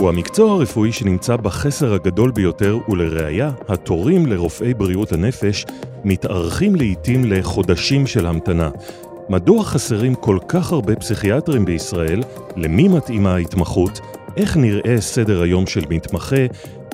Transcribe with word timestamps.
הוא 0.00 0.08
המקצוע 0.08 0.52
הרפואי 0.52 0.92
שנמצא 0.92 1.36
בחסר 1.36 1.94
הגדול 1.94 2.30
ביותר, 2.30 2.78
ולראיה, 2.88 3.50
התורים 3.68 4.26
לרופאי 4.26 4.74
בריאות 4.74 5.12
הנפש 5.12 5.66
מתארכים 6.04 6.74
לעיתים 6.74 7.24
לחודשים 7.24 8.06
של 8.06 8.26
המתנה. 8.26 8.70
מדוע 9.28 9.64
חסרים 9.64 10.14
כל 10.14 10.38
כך 10.48 10.72
הרבה 10.72 10.96
פסיכיאטרים 10.96 11.64
בישראל? 11.64 12.22
למי 12.56 12.88
מתאימה 12.88 13.34
ההתמחות? 13.34 14.00
איך 14.36 14.56
נראה 14.56 15.00
סדר 15.00 15.42
היום 15.42 15.66
של 15.66 15.84
מתמחה? 15.90 16.46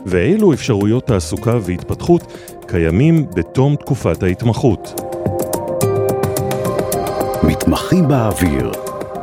ואילו 0.06 0.52
אפשרויות 0.52 1.06
תעסוקה 1.06 1.58
והתפתחות 1.62 2.32
קיימים 2.66 3.26
בתום 3.34 3.76
תקופת 3.76 4.22
ההתמחות. 4.22 5.00
מתמחים 7.42 8.08
באוויר, 8.08 8.72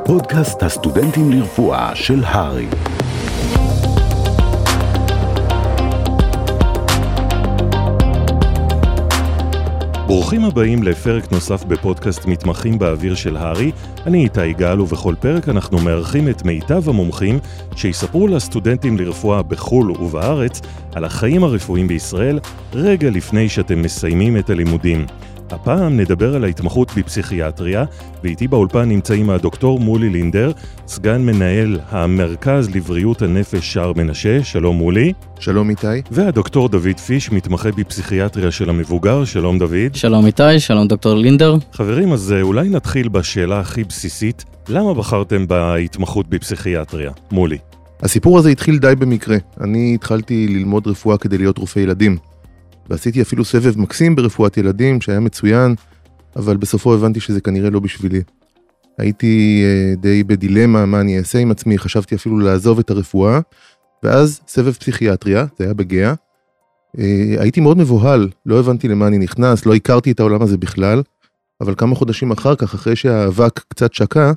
פודקאסט 0.05 0.63
הסטודנטים 0.63 1.31
לרפואה 1.31 1.95
של 1.95 2.23
הר"י. 2.23 2.92
ברוכים 10.13 10.45
הבאים 10.45 10.83
לפרק 10.83 11.31
נוסף 11.31 11.63
בפודקאסט 11.63 12.25
מתמחים 12.25 12.79
באוויר 12.79 13.15
של 13.15 13.37
הר"י. 13.37 13.71
אני 14.05 14.23
איתי 14.23 14.53
גל 14.53 14.81
ובכל 14.81 15.15
פרק 15.19 15.49
אנחנו 15.49 15.79
מארחים 15.79 16.29
את 16.29 16.45
מיטב 16.45 16.89
המומחים 16.89 17.39
שיספרו 17.75 18.27
לסטודנטים 18.27 18.97
לרפואה 18.97 19.43
בחו"ל 19.43 19.91
ובארץ 19.91 20.61
על 20.95 21.05
החיים 21.05 21.43
הרפואיים 21.43 21.87
בישראל 21.87 22.39
רגע 22.73 23.09
לפני 23.09 23.49
שאתם 23.49 23.81
מסיימים 23.81 24.37
את 24.37 24.49
הלימודים. 24.49 25.05
הפעם 25.53 25.99
נדבר 25.99 26.35
על 26.35 26.43
ההתמחות 26.43 26.91
בפסיכיאטריה, 26.97 27.85
ואיתי 28.23 28.47
באולפן 28.47 28.89
נמצאים 28.89 29.29
הדוקטור 29.29 29.79
מולי 29.79 30.09
לינדר, 30.09 30.51
סגן 30.87 31.21
מנהל 31.21 31.79
המרכז 31.89 32.75
לבריאות 32.75 33.21
הנפש 33.21 33.73
שער 33.73 33.93
מנשה, 33.95 34.43
שלום 34.43 34.75
מולי. 34.75 35.13
שלום 35.39 35.69
איתי. 35.69 35.87
והדוקטור 36.11 36.69
דוד 36.69 36.99
פיש, 37.05 37.31
מתמחה 37.31 37.71
בפסיכיאטריה 37.71 38.51
של 38.51 38.69
המבוגר, 38.69 39.25
שלום 39.25 39.59
דוד. 39.59 39.95
שלום 39.95 40.25
איתי, 40.25 40.59
שלום 40.59 40.87
דוקטור 40.87 41.15
לינדר. 41.15 41.55
חברים, 41.73 42.13
אז 42.13 42.31
אה, 42.31 42.41
אולי 42.41 42.69
נתחיל 42.69 43.09
בשאלה 43.09 43.59
הכי 43.59 43.83
בסיסית, 43.83 44.45
למה 44.69 44.93
בחרתם 44.93 45.47
בהתמחות 45.47 46.29
בפסיכיאטריה? 46.29 47.11
מולי. 47.31 47.57
הסיפור 48.01 48.37
הזה 48.39 48.49
התחיל 48.49 48.77
די 48.77 48.93
במקרה. 48.99 49.37
אני 49.61 49.95
התחלתי 49.95 50.47
ללמוד 50.47 50.87
רפואה 50.87 51.17
כדי 51.17 51.37
להיות 51.37 51.57
רופא 51.57 51.79
ילדים. 51.79 52.17
ועשיתי 52.89 53.21
אפילו 53.21 53.45
סבב 53.45 53.79
מקסים 53.79 54.15
ברפואת 54.15 54.57
ילדים 54.57 55.01
שהיה 55.01 55.19
מצוין, 55.19 55.75
אבל 56.35 56.57
בסופו 56.57 56.93
הבנתי 56.93 57.19
שזה 57.19 57.41
כנראה 57.41 57.69
לא 57.69 57.79
בשבילי. 57.79 58.21
הייתי 58.97 59.63
uh, 59.63 59.99
די 60.01 60.23
בדילמה 60.23 60.85
מה 60.85 61.01
אני 61.01 61.17
אעשה 61.17 61.39
עם 61.39 61.51
עצמי, 61.51 61.77
חשבתי 61.77 62.15
אפילו 62.15 62.39
לעזוב 62.39 62.79
את 62.79 62.89
הרפואה, 62.89 63.39
ואז 64.03 64.41
סבב 64.47 64.71
פסיכיאטריה, 64.71 65.45
זה 65.59 65.63
היה 65.63 65.73
בגאה. 65.73 66.13
Uh, 66.97 66.99
הייתי 67.39 67.61
מאוד 67.61 67.77
מבוהל, 67.77 68.29
לא 68.45 68.59
הבנתי 68.59 68.87
למה 68.87 69.07
אני 69.07 69.17
נכנס, 69.17 69.65
לא 69.65 69.75
הכרתי 69.75 70.11
את 70.11 70.19
העולם 70.19 70.41
הזה 70.41 70.57
בכלל, 70.57 71.01
אבל 71.61 71.75
כמה 71.77 71.95
חודשים 71.95 72.31
אחר 72.31 72.55
כך, 72.55 72.73
אחרי 72.73 72.95
שהאבק 72.95 73.59
קצת 73.67 73.93
שקע, 73.93 74.31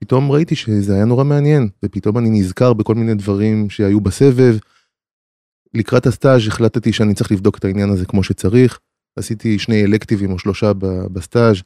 פתאום 0.00 0.32
ראיתי 0.32 0.54
שזה 0.54 0.94
היה 0.94 1.04
נורא 1.04 1.24
מעניין, 1.24 1.68
ופתאום 1.84 2.18
אני 2.18 2.30
נזכר 2.30 2.72
בכל 2.72 2.94
מיני 2.94 3.14
דברים 3.14 3.70
שהיו 3.70 4.00
בסבב, 4.00 4.56
לקראת 5.74 6.06
הסטאז' 6.06 6.46
החלטתי 6.48 6.92
שאני 6.92 7.14
צריך 7.14 7.32
לבדוק 7.32 7.58
את 7.58 7.64
העניין 7.64 7.90
הזה 7.90 8.06
כמו 8.06 8.22
שצריך. 8.22 8.78
עשיתי 9.18 9.58
שני 9.58 9.84
אלקטיבים 9.84 10.32
או 10.32 10.38
שלושה 10.38 10.72
בסטאז' 11.12 11.62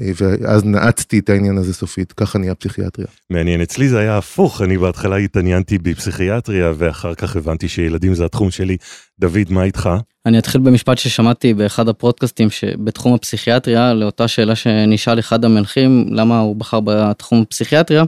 אה, 0.00 0.10
ואז 0.16 0.64
נעצתי 0.64 1.18
את 1.18 1.30
העניין 1.30 1.58
הזה 1.58 1.74
סופית, 1.74 2.12
ככה 2.12 2.38
נהיה 2.38 2.54
פסיכיאטריה. 2.54 3.08
מעניין, 3.30 3.60
אצלי 3.60 3.88
זה 3.88 3.98
היה 3.98 4.18
הפוך, 4.18 4.62
אני 4.62 4.78
בהתחלה 4.78 5.16
התעניינתי 5.16 5.78
בפסיכיאטריה 5.78 6.72
ואחר 6.76 7.14
כך 7.14 7.36
הבנתי 7.36 7.68
שילדים 7.68 8.14
זה 8.14 8.24
התחום 8.24 8.50
שלי. 8.50 8.76
דוד, 9.18 9.50
מה 9.50 9.64
איתך? 9.64 9.90
אני 10.26 10.38
אתחיל 10.38 10.60
במשפט 10.60 10.98
ששמעתי 10.98 11.54
באחד 11.54 11.88
הפרודקאסטים 11.88 12.50
שבתחום 12.50 13.14
הפסיכיאטריה, 13.14 13.94
לאותה 13.94 14.28
שאלה 14.28 14.54
שנשאל 14.54 15.18
אחד 15.18 15.44
המנחים, 15.44 16.06
למה 16.10 16.40
הוא 16.40 16.56
בחר 16.56 16.80
בתחום 16.80 17.42
הפסיכיאטריה, 17.42 18.04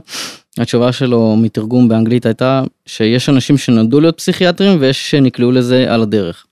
התשובה 0.57 0.91
שלו 0.91 1.35
מתרגום 1.35 1.87
באנגלית 1.87 2.25
הייתה 2.25 2.63
שיש 2.85 3.29
אנשים 3.29 3.57
שנולדו 3.57 3.99
להיות 3.99 4.17
פסיכיאטרים 4.17 4.77
ויש 4.79 5.11
שנקלעו 5.11 5.51
לזה 5.51 5.93
על 5.93 6.01
הדרך. 6.01 6.45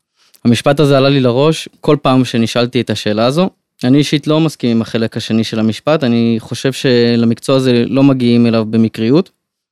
המשפט 0.46 0.80
הזה 0.80 0.98
עלה 0.98 1.10
לי 1.10 1.20
לראש 1.20 1.70
כל 1.82 1.98
פעם 2.02 2.26
שנשאלתי 2.26 2.82
את 2.82 2.90
השאלה 2.90 3.26
הזו. 3.26 3.50
אני 3.84 3.98
אישית 3.98 4.28
לא 4.28 4.40
מסכים 4.40 4.72
עם 4.72 4.82
החלק 4.82 5.18
השני 5.18 5.44
של 5.44 5.60
המשפט, 5.60 6.04
אני 6.04 6.36
חושב 6.40 6.74
שלמקצוע 6.74 7.56
הזה 7.56 7.84
לא 7.88 8.04
מגיעים 8.04 8.46
אליו 8.48 8.66
במקריות. 8.66 9.30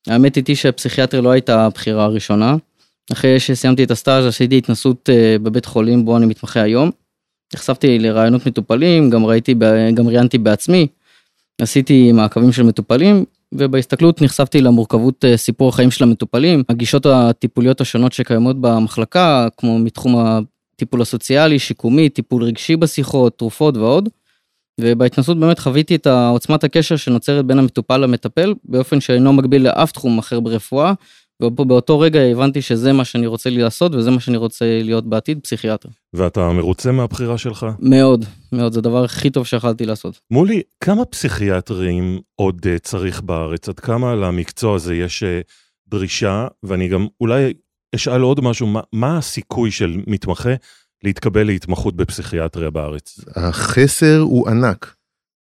האמת 0.07 0.37
איתי 0.37 0.55
שהפסיכיאטריה 0.55 1.21
לא 1.21 1.29
הייתה 1.29 1.65
הבחירה 1.65 2.03
הראשונה. 2.03 2.55
אחרי 3.11 3.39
שסיימתי 3.39 3.83
את 3.83 3.91
הסטאז' 3.91 4.25
עשיתי 4.25 4.57
התנסות 4.57 5.09
אה, 5.09 5.35
בבית 5.43 5.65
חולים 5.65 6.05
בו 6.05 6.17
אני 6.17 6.25
מתמחה 6.25 6.61
היום. 6.61 6.91
נחשפתי 7.53 7.99
לרעיונות 7.99 8.45
מטופלים, 8.45 9.09
גם 9.09 9.25
ראיתי, 9.25 9.55
גם 9.93 10.07
ראיינתי 10.07 10.37
בעצמי. 10.37 10.87
עשיתי 11.61 12.11
מעקבים 12.11 12.51
של 12.51 12.63
מטופלים 12.63 13.25
ובהסתכלות 13.55 14.21
נחשפתי 14.21 14.61
למורכבות 14.61 15.25
אה, 15.25 15.37
סיפור 15.37 15.69
החיים 15.69 15.91
של 15.91 16.03
המטופלים, 16.03 16.63
הגישות 16.69 17.05
הטיפוליות 17.05 17.81
השונות 17.81 18.13
שקיימות 18.13 18.61
במחלקה, 18.61 19.47
כמו 19.57 19.79
מתחום 19.79 20.15
הטיפול 20.17 21.01
הסוציאלי, 21.01 21.59
שיקומי, 21.59 22.09
טיפול 22.09 22.43
רגשי 22.43 22.75
בשיחות, 22.75 23.37
תרופות 23.37 23.77
ועוד. 23.77 24.09
ובהתנסות 24.81 25.39
באמת 25.39 25.59
חוויתי 25.59 25.95
את 25.95 26.07
עוצמת 26.07 26.63
הקשר 26.63 26.95
שנוצרת 26.95 27.45
בין 27.45 27.59
המטופל 27.59 27.97
למטפל 27.97 28.53
באופן 28.63 29.01
שאינו 29.01 29.33
מקביל 29.33 29.63
לאף 29.63 29.91
תחום 29.91 30.17
אחר 30.17 30.39
ברפואה 30.39 30.93
ובאותו 31.41 31.99
רגע 31.99 32.19
הבנתי 32.19 32.61
שזה 32.61 32.93
מה 32.93 33.05
שאני 33.05 33.27
רוצה 33.27 33.49
לעשות 33.49 33.95
וזה 33.95 34.11
מה 34.11 34.19
שאני 34.19 34.37
רוצה 34.37 34.65
להיות 34.83 35.09
בעתיד, 35.09 35.39
פסיכיאטר. 35.43 35.89
ואתה 36.13 36.51
מרוצה 36.51 36.91
מהבחירה 36.91 37.37
שלך? 37.37 37.65
מאוד, 37.79 38.25
מאוד, 38.51 38.73
זה 38.73 38.79
הדבר 38.79 39.03
הכי 39.03 39.29
טוב 39.29 39.45
שיכולתי 39.45 39.85
לעשות. 39.85 40.19
מולי, 40.31 40.61
כמה 40.83 41.05
פסיכיאטרים 41.05 42.19
עוד 42.35 42.65
uh, 42.65 42.79
צריך 42.79 43.21
בארץ? 43.21 43.69
עד 43.69 43.79
כמה 43.79 44.15
למקצוע 44.15 44.75
הזה 44.75 44.95
יש 44.95 45.23
uh, 45.23 45.27
דרישה? 45.87 46.47
ואני 46.63 46.87
גם 46.87 47.07
אולי 47.21 47.53
אשאל 47.95 48.21
עוד 48.21 48.41
משהו, 48.41 48.67
מה, 48.67 48.81
מה 48.93 49.17
הסיכוי 49.17 49.71
של 49.71 49.97
מתמחה 50.07 50.53
להתקבל 51.03 51.43
להתמחות 51.43 51.95
בפסיכיאטריה 51.95 52.69
בארץ? 52.69 53.19
החסר 53.35 54.19
הוא 54.19 54.49
ענק, 54.49 54.95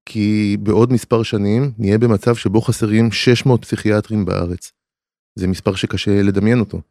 כי 0.05 0.57
בעוד 0.59 0.93
מספר 0.93 1.23
שנים 1.23 1.71
נהיה 1.77 1.97
במצב 1.97 2.35
שבו 2.35 2.61
חסרים 2.61 3.11
600 3.11 3.65
פסיכיאטרים 3.65 4.25
בארץ. 4.25 4.71
זה 5.35 5.47
מספר 5.47 5.75
שקשה 5.75 6.21
לדמיין 6.21 6.59
אותו. 6.59 6.81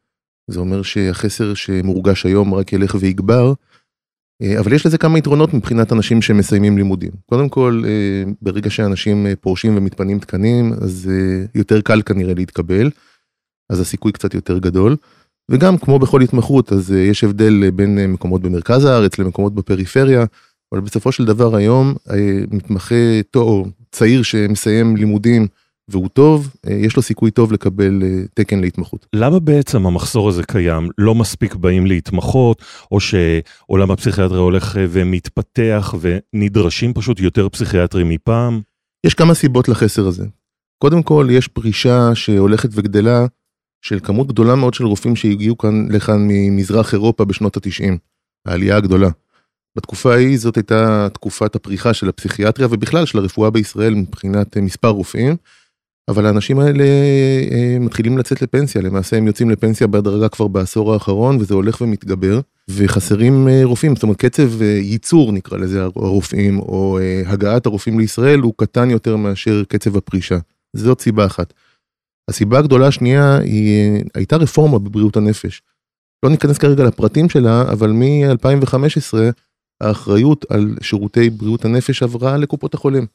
זה 0.51 0.61
אומר 0.61 0.83
שהחסר 0.83 1.55
שמורגש 1.55 2.27
היום 2.27 2.55
רק 2.55 2.73
ילך 2.73 2.97
ויגבר, 3.01 3.53
אה, 4.43 4.61
אבל 4.61 4.73
יש 4.73 4.87
לזה 4.87 4.99
כמה 4.99 5.19
יתרונות 5.19 5.55
מבחינת 5.55 5.93
אנשים 5.93 6.23
שמסיימים 6.23 6.77
לימודים. 6.77 7.11
קודם 7.27 7.49
כל, 7.49 7.83
אה, 7.87 8.33
ברגע 8.43 8.71
שאנשים 8.71 9.27
אה, 9.27 9.37
פורשים 9.41 9.77
ומתפנים 9.77 10.19
תקנים, 10.19 10.73
אז 10.73 11.11
יותר 11.55 11.81
קל 11.81 12.03
כנראה 12.03 12.35
להתקבל, 12.35 12.91
אז 13.71 13.81
הסיכוי 13.81 14.13
קצת 14.13 14.35
יותר 14.35 14.59
גדול. 14.59 14.97
וגם 15.51 15.79
כמו 15.79 15.99
בכל 15.99 16.21
התמחות, 16.21 16.73
אז 16.73 16.93
יש 16.93 17.25
הבדל 17.25 17.71
בין 17.71 18.13
מקומות 18.13 18.43
במרכז 18.43 18.85
הארץ 18.85 19.19
למקומות 19.19 19.55
בפריפריה, 19.55 20.25
אבל 20.73 20.81
בסופו 20.81 21.13
של 21.13 21.25
דבר 21.25 21.57
היום 21.57 21.95
מתמחה 22.51 23.23
טוב, 23.31 23.73
צעיר 23.93 24.23
שמסיים 24.23 24.97
לימודים, 24.97 25.47
והוא 25.89 26.09
טוב, 26.09 26.55
אה, 26.67 26.73
יש 26.73 26.97
לו 26.97 27.03
סיכוי 27.03 27.31
טוב 27.31 27.53
לקבל 27.53 28.03
אה, 28.03 28.23
תקן 28.35 28.61
להתמחות. 28.61 29.07
למה 29.13 29.39
בעצם 29.39 29.87
המחסור 29.87 30.29
הזה 30.29 30.43
קיים? 30.43 30.89
לא 30.99 31.15
מספיק 31.15 31.55
באים 31.55 31.87
להתמחות, 31.87 32.63
או 32.93 33.01
שעולם 33.01 33.91
הפסיכיאטריה 33.91 34.41
הולך 34.41 34.77
אה, 34.77 34.87
ומתפתח 34.89 35.95
ונדרשים 36.01 36.95
פשוט 36.95 37.21
יותר 37.21 37.49
פסיכיאטרים 37.49 38.09
מפעם? 38.09 38.61
יש 39.07 39.15
כמה 39.15 39.35
סיבות 39.35 39.69
לחסר 39.69 40.07
הזה. 40.07 40.27
קודם 40.79 41.03
כל, 41.03 41.29
יש 41.31 41.49
פרישה 41.49 42.15
שהולכת 42.15 42.69
וגדלה 42.73 43.27
של 43.83 44.01
כמות 44.01 44.27
גדולה 44.27 44.55
מאוד 44.55 44.75
של 44.75 44.85
רופאים 44.85 45.17
שהגיעו 45.17 45.59
כאן 45.59 45.87
לכאן 45.91 46.27
ממזרח 46.29 46.93
אירופה 46.93 47.25
בשנות 47.25 47.57
התשעים, 47.57 47.99
העלייה 48.47 48.77
הגדולה. 48.77 49.09
בתקופה 49.77 50.15
ההיא 50.15 50.39
זאת 50.39 50.57
הייתה 50.57 51.09
תקופת 51.13 51.55
הפריחה 51.55 51.95
של 51.95 52.09
הפסיכיאטריה 52.09 52.69
ובכלל 52.71 53.07
של 53.07 53.19
הרפואה 53.19 53.51
בישראל 53.51 53.95
מבחינת 53.95 54.57
מספר 54.57 54.89
רופאים. 54.89 55.37
אבל 56.09 56.27
האנשים 56.27 56.59
האלה 56.59 56.85
אה, 57.53 57.77
מתחילים 57.81 58.19
לצאת 58.19 58.43
לפנסיה, 58.43 58.83
למעשה 58.83 59.17
הם 59.17 59.27
יוצאים 59.27 59.51
לפנסיה 59.51 59.87
בהדרגה 59.87 60.29
כבר 60.29 60.49
בעשור 60.49 60.93
האחרון 60.93 61.37
וזה 61.41 61.55
הולך 61.55 61.81
ומתגבר 61.81 62.41
וחסרים 62.69 63.49
אה, 63.49 63.61
רופאים, 63.65 63.95
זאת 63.95 64.03
אומרת 64.03 64.17
קצב 64.17 64.63
אה, 64.63 64.67
ייצור 64.67 65.33
נקרא 65.33 65.59
לזה 65.59 65.83
הרופאים 65.83 66.59
או 66.59 66.99
הגעת 67.27 67.67
הרופאים 67.67 67.99
לישראל 67.99 68.41
הוא 68.41 68.55
קטן 68.57 68.91
יותר 68.91 69.17
מאשר 69.17 69.63
קצב 69.69 69.97
הפרישה, 69.97 70.39
זאת 70.77 71.01
סיבה 71.01 71.27
אחת. 71.27 71.53
הסיבה 72.29 72.59
הגדולה 72.59 72.87
השנייה 72.87 73.39
היא 73.39 74.05
הייתה 74.15 74.37
רפורמה 74.37 74.79
בבריאות 74.79 75.17
הנפש. 75.17 75.63
לא 76.23 76.31
ניכנס 76.31 76.59
כרגע 76.59 76.85
לפרטים 76.85 77.29
שלה, 77.29 77.63
אבל 77.63 77.91
מ-2015 77.91 79.15
האחריות 79.81 80.45
על 80.51 80.77
שירותי 80.81 81.31
בריאות 81.31 81.65
הנפש 81.65 82.03
עברה 82.03 82.37
לקופות 82.37 82.75
החולים. 82.75 83.07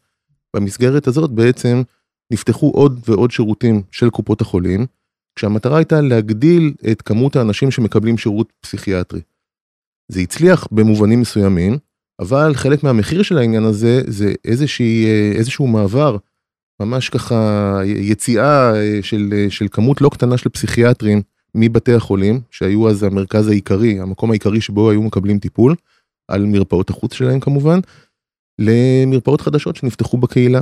במסגרת 0.55 1.07
הזאת 1.07 1.31
בעצם 1.31 1.81
נפתחו 2.31 2.71
עוד 2.71 2.99
ועוד 3.07 3.31
שירותים 3.31 3.81
של 3.91 4.09
קופות 4.09 4.41
החולים, 4.41 4.85
כשהמטרה 5.35 5.77
הייתה 5.77 6.01
להגדיל 6.01 6.73
את 6.91 7.01
כמות 7.01 7.35
האנשים 7.35 7.71
שמקבלים 7.71 8.17
שירות 8.17 8.53
פסיכיאטרי. 8.61 9.21
זה 10.11 10.19
הצליח 10.19 10.67
במובנים 10.71 11.21
מסוימים, 11.21 11.77
אבל 12.19 12.53
חלק 12.53 12.83
מהמחיר 12.83 13.23
של 13.23 13.37
העניין 13.37 13.63
הזה 13.63 14.01
זה 14.07 14.33
איזושהי, 14.45 15.05
איזשהו 15.35 15.67
מעבר, 15.67 16.17
ממש 16.79 17.09
ככה 17.09 17.79
יציאה 17.85 18.71
של, 19.01 19.47
של 19.49 19.67
כמות 19.71 20.01
לא 20.01 20.09
קטנה 20.09 20.37
של 20.37 20.49
פסיכיאטרים 20.49 21.21
מבתי 21.55 21.93
החולים, 21.93 22.41
שהיו 22.51 22.89
אז 22.89 23.03
המרכז 23.03 23.47
העיקרי, 23.47 23.99
המקום 23.99 24.31
העיקרי 24.31 24.61
שבו 24.61 24.89
היו 24.89 25.01
מקבלים 25.01 25.39
טיפול, 25.39 25.75
על 26.27 26.45
מרפאות 26.45 26.89
החוץ 26.89 27.13
שלהם 27.13 27.39
כמובן, 27.39 27.79
למרפאות 28.59 29.41
חדשות 29.41 29.75
שנפתחו 29.75 30.17
בקהילה. 30.17 30.61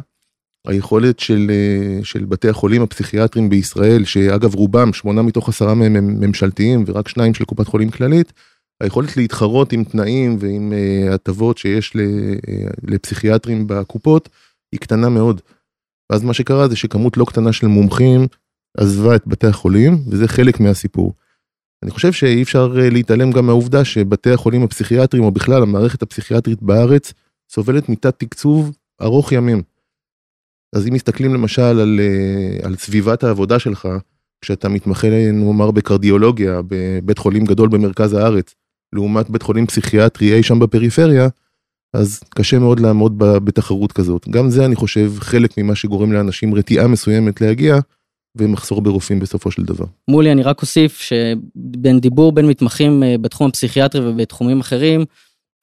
היכולת 0.67 1.19
של, 1.19 1.51
של 2.03 2.25
בתי 2.25 2.49
החולים 2.49 2.81
הפסיכיאטרים 2.81 3.49
בישראל, 3.49 4.05
שאגב 4.05 4.55
רובם, 4.55 4.93
שמונה 4.93 5.21
מתוך 5.21 5.49
עשרה 5.49 5.73
מהם 5.73 5.95
הם 5.95 6.19
ממשלתיים 6.19 6.83
ורק 6.87 7.07
שניים 7.07 7.33
של 7.33 7.45
קופת 7.45 7.67
חולים 7.67 7.89
כללית, 7.89 8.33
היכולת 8.83 9.17
להתחרות 9.17 9.73
עם 9.73 9.83
תנאים 9.83 10.37
ועם 10.39 10.73
uh, 10.73 11.13
הטבות 11.13 11.57
שיש 11.57 11.93
לפסיכיאטרים 12.83 13.67
בקופות 13.67 14.29
היא 14.71 14.79
קטנה 14.79 15.09
מאוד. 15.09 15.41
ואז 16.11 16.23
מה 16.23 16.33
שקרה 16.33 16.67
זה 16.67 16.75
שכמות 16.75 17.17
לא 17.17 17.25
קטנה 17.25 17.53
של 17.53 17.67
מומחים 17.67 18.27
עזבה 18.77 19.15
את 19.15 19.27
בתי 19.27 19.47
החולים, 19.47 19.97
וזה 20.07 20.27
חלק 20.27 20.59
מהסיפור. 20.59 21.13
אני 21.83 21.91
חושב 21.91 22.11
שאי 22.11 22.43
אפשר 22.43 22.67
להתעלם 22.67 23.31
גם 23.31 23.45
מהעובדה 23.45 23.85
שבתי 23.85 24.31
החולים 24.31 24.63
הפסיכיאטריים, 24.63 25.25
או 25.25 25.31
בכלל 25.31 25.63
המערכת 25.63 26.01
הפסיכיאטרית 26.01 26.61
בארץ, 26.61 27.13
סובלת 27.51 27.89
מתת 27.89 28.19
תקצוב 28.19 28.77
ארוך 29.01 29.31
ימים. 29.31 29.61
אז 30.75 30.87
אם 30.87 30.93
מסתכלים 30.93 31.33
למשל 31.33 31.61
על, 31.61 31.99
על 32.63 32.75
סביבת 32.75 33.23
העבודה 33.23 33.59
שלך, 33.59 33.87
כשאתה 34.41 34.69
מתמחה 34.69 35.07
נאמר 35.33 35.71
בקרדיולוגיה, 35.71 36.61
בבית 36.67 37.17
חולים 37.17 37.45
גדול 37.45 37.69
במרכז 37.69 38.13
הארץ, 38.13 38.55
לעומת 38.93 39.29
בית 39.29 39.41
חולים 39.41 39.67
פסיכיאטרי 39.67 40.33
אי 40.33 40.43
שם 40.43 40.59
בפריפריה, 40.59 41.27
אז 41.93 42.19
קשה 42.29 42.59
מאוד 42.59 42.79
לעמוד 42.79 43.13
בתחרות 43.17 43.91
כזאת. 43.91 44.29
גם 44.29 44.49
זה 44.49 44.65
אני 44.65 44.75
חושב 44.75 45.11
חלק 45.19 45.57
ממה 45.57 45.75
שגורם 45.75 46.11
לאנשים 46.11 46.55
רתיעה 46.55 46.87
מסוימת 46.87 47.41
להגיע, 47.41 47.79
ומחסור 48.37 48.81
ברופאים 48.81 49.19
בסופו 49.19 49.51
של 49.51 49.63
דבר. 49.63 49.85
מולי, 50.07 50.31
אני 50.31 50.43
רק 50.43 50.61
אוסיף 50.61 51.01
שבין 51.01 51.99
דיבור 51.99 52.31
בין 52.31 52.47
מתמחים 52.47 53.03
אה, 53.03 53.15
בתחום 53.21 53.49
הפסיכיאטרי 53.49 54.09
ובתחומים 54.09 54.59
אחרים, 54.59 55.05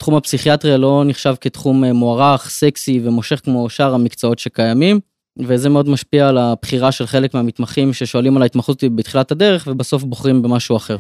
תחום 0.05 0.17
הפסיכיאטריה 0.17 0.77
לא 0.77 1.03
נחשב 1.07 1.35
כתחום 1.41 1.85
אה, 1.85 1.93
מוערך, 1.93 2.49
סקסי 2.49 3.01
ומושך 3.05 3.41
כמו 3.45 3.71
שאר 3.71 3.95
המקצועות 3.95 4.39
שקיימים, 4.39 5.01
וזה 5.39 5.69
מאוד 5.69 5.89
משפיע 5.89 6.29
על 6.29 6.39
הבחירה 6.39 6.93
של 6.93 7.07
חלק 7.07 7.35
מהמתמחים 7.35 7.93
ששואלים 7.93 8.37
על 8.37 8.43
ההתמחות 8.43 8.85
בתחילת 8.85 9.33
הדרך 9.33 9.69
ובסוף 9.71 10.03
בוחרים 10.03 10.43
במשהו 10.43 10.77
אחר. 10.77 10.97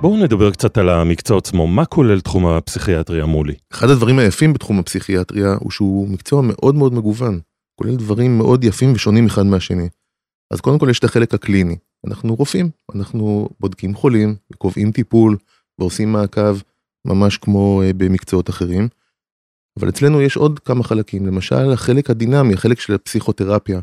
בואו 0.00 0.16
נדבר 0.16 0.50
קצת 0.50 0.78
על 0.78 0.88
המקצוע 0.88 1.38
עצמו, 1.38 1.66
מה 1.66 1.84
כולל 1.84 2.20
תחום 2.20 2.46
הפסיכיאטריה 2.46 3.26
מולי? 3.26 3.54
אחד 3.72 3.90
הדברים 3.90 4.18
היפים 4.18 4.52
בתחום 4.52 4.78
הפסיכיאטריה 4.78 5.54
הוא 5.60 5.70
שהוא 5.70 6.08
מקצוע 6.08 6.42
מאוד 6.42 6.74
מאוד 6.74 6.94
מגוון, 6.94 7.40
כולל 7.80 7.96
דברים 7.96 8.38
מאוד 8.38 8.64
יפים 8.64 8.92
ושונים 8.92 9.26
אחד 9.26 9.46
מהשני. 9.46 9.88
אז 10.50 10.60
קודם 10.60 10.78
כל 10.78 10.88
יש 10.90 10.98
את 10.98 11.04
החלק 11.04 11.34
הקליני, 11.34 11.76
אנחנו 12.06 12.34
רופאים, 12.34 12.70
אנחנו 12.94 13.48
בודקים 13.60 13.94
חולים, 13.94 14.34
קובעים 14.58 14.92
טיפול 14.92 15.36
ועושים 15.78 16.12
מעקב 16.12 16.58
ממש 17.06 17.38
כמו 17.38 17.82
אה, 17.82 17.92
במקצועות 17.92 18.50
אחרים. 18.50 18.88
אבל 19.80 19.88
אצלנו 19.88 20.22
יש 20.22 20.36
עוד 20.36 20.58
כמה 20.58 20.84
חלקים, 20.84 21.26
למשל 21.26 21.72
החלק 21.72 22.10
הדינמי, 22.10 22.54
החלק 22.54 22.80
של 22.80 22.94
הפסיכותרפיה, 22.94 23.80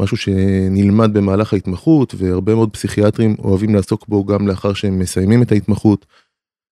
משהו 0.00 0.16
שנלמד 0.16 1.12
במהלך 1.12 1.52
ההתמחות 1.52 2.14
והרבה 2.18 2.54
מאוד 2.54 2.70
פסיכיאטרים 2.72 3.36
אוהבים 3.38 3.74
לעסוק 3.74 4.08
בו 4.08 4.24
גם 4.24 4.48
לאחר 4.48 4.72
שהם 4.72 4.98
מסיימים 4.98 5.42
את 5.42 5.52
ההתמחות. 5.52 6.06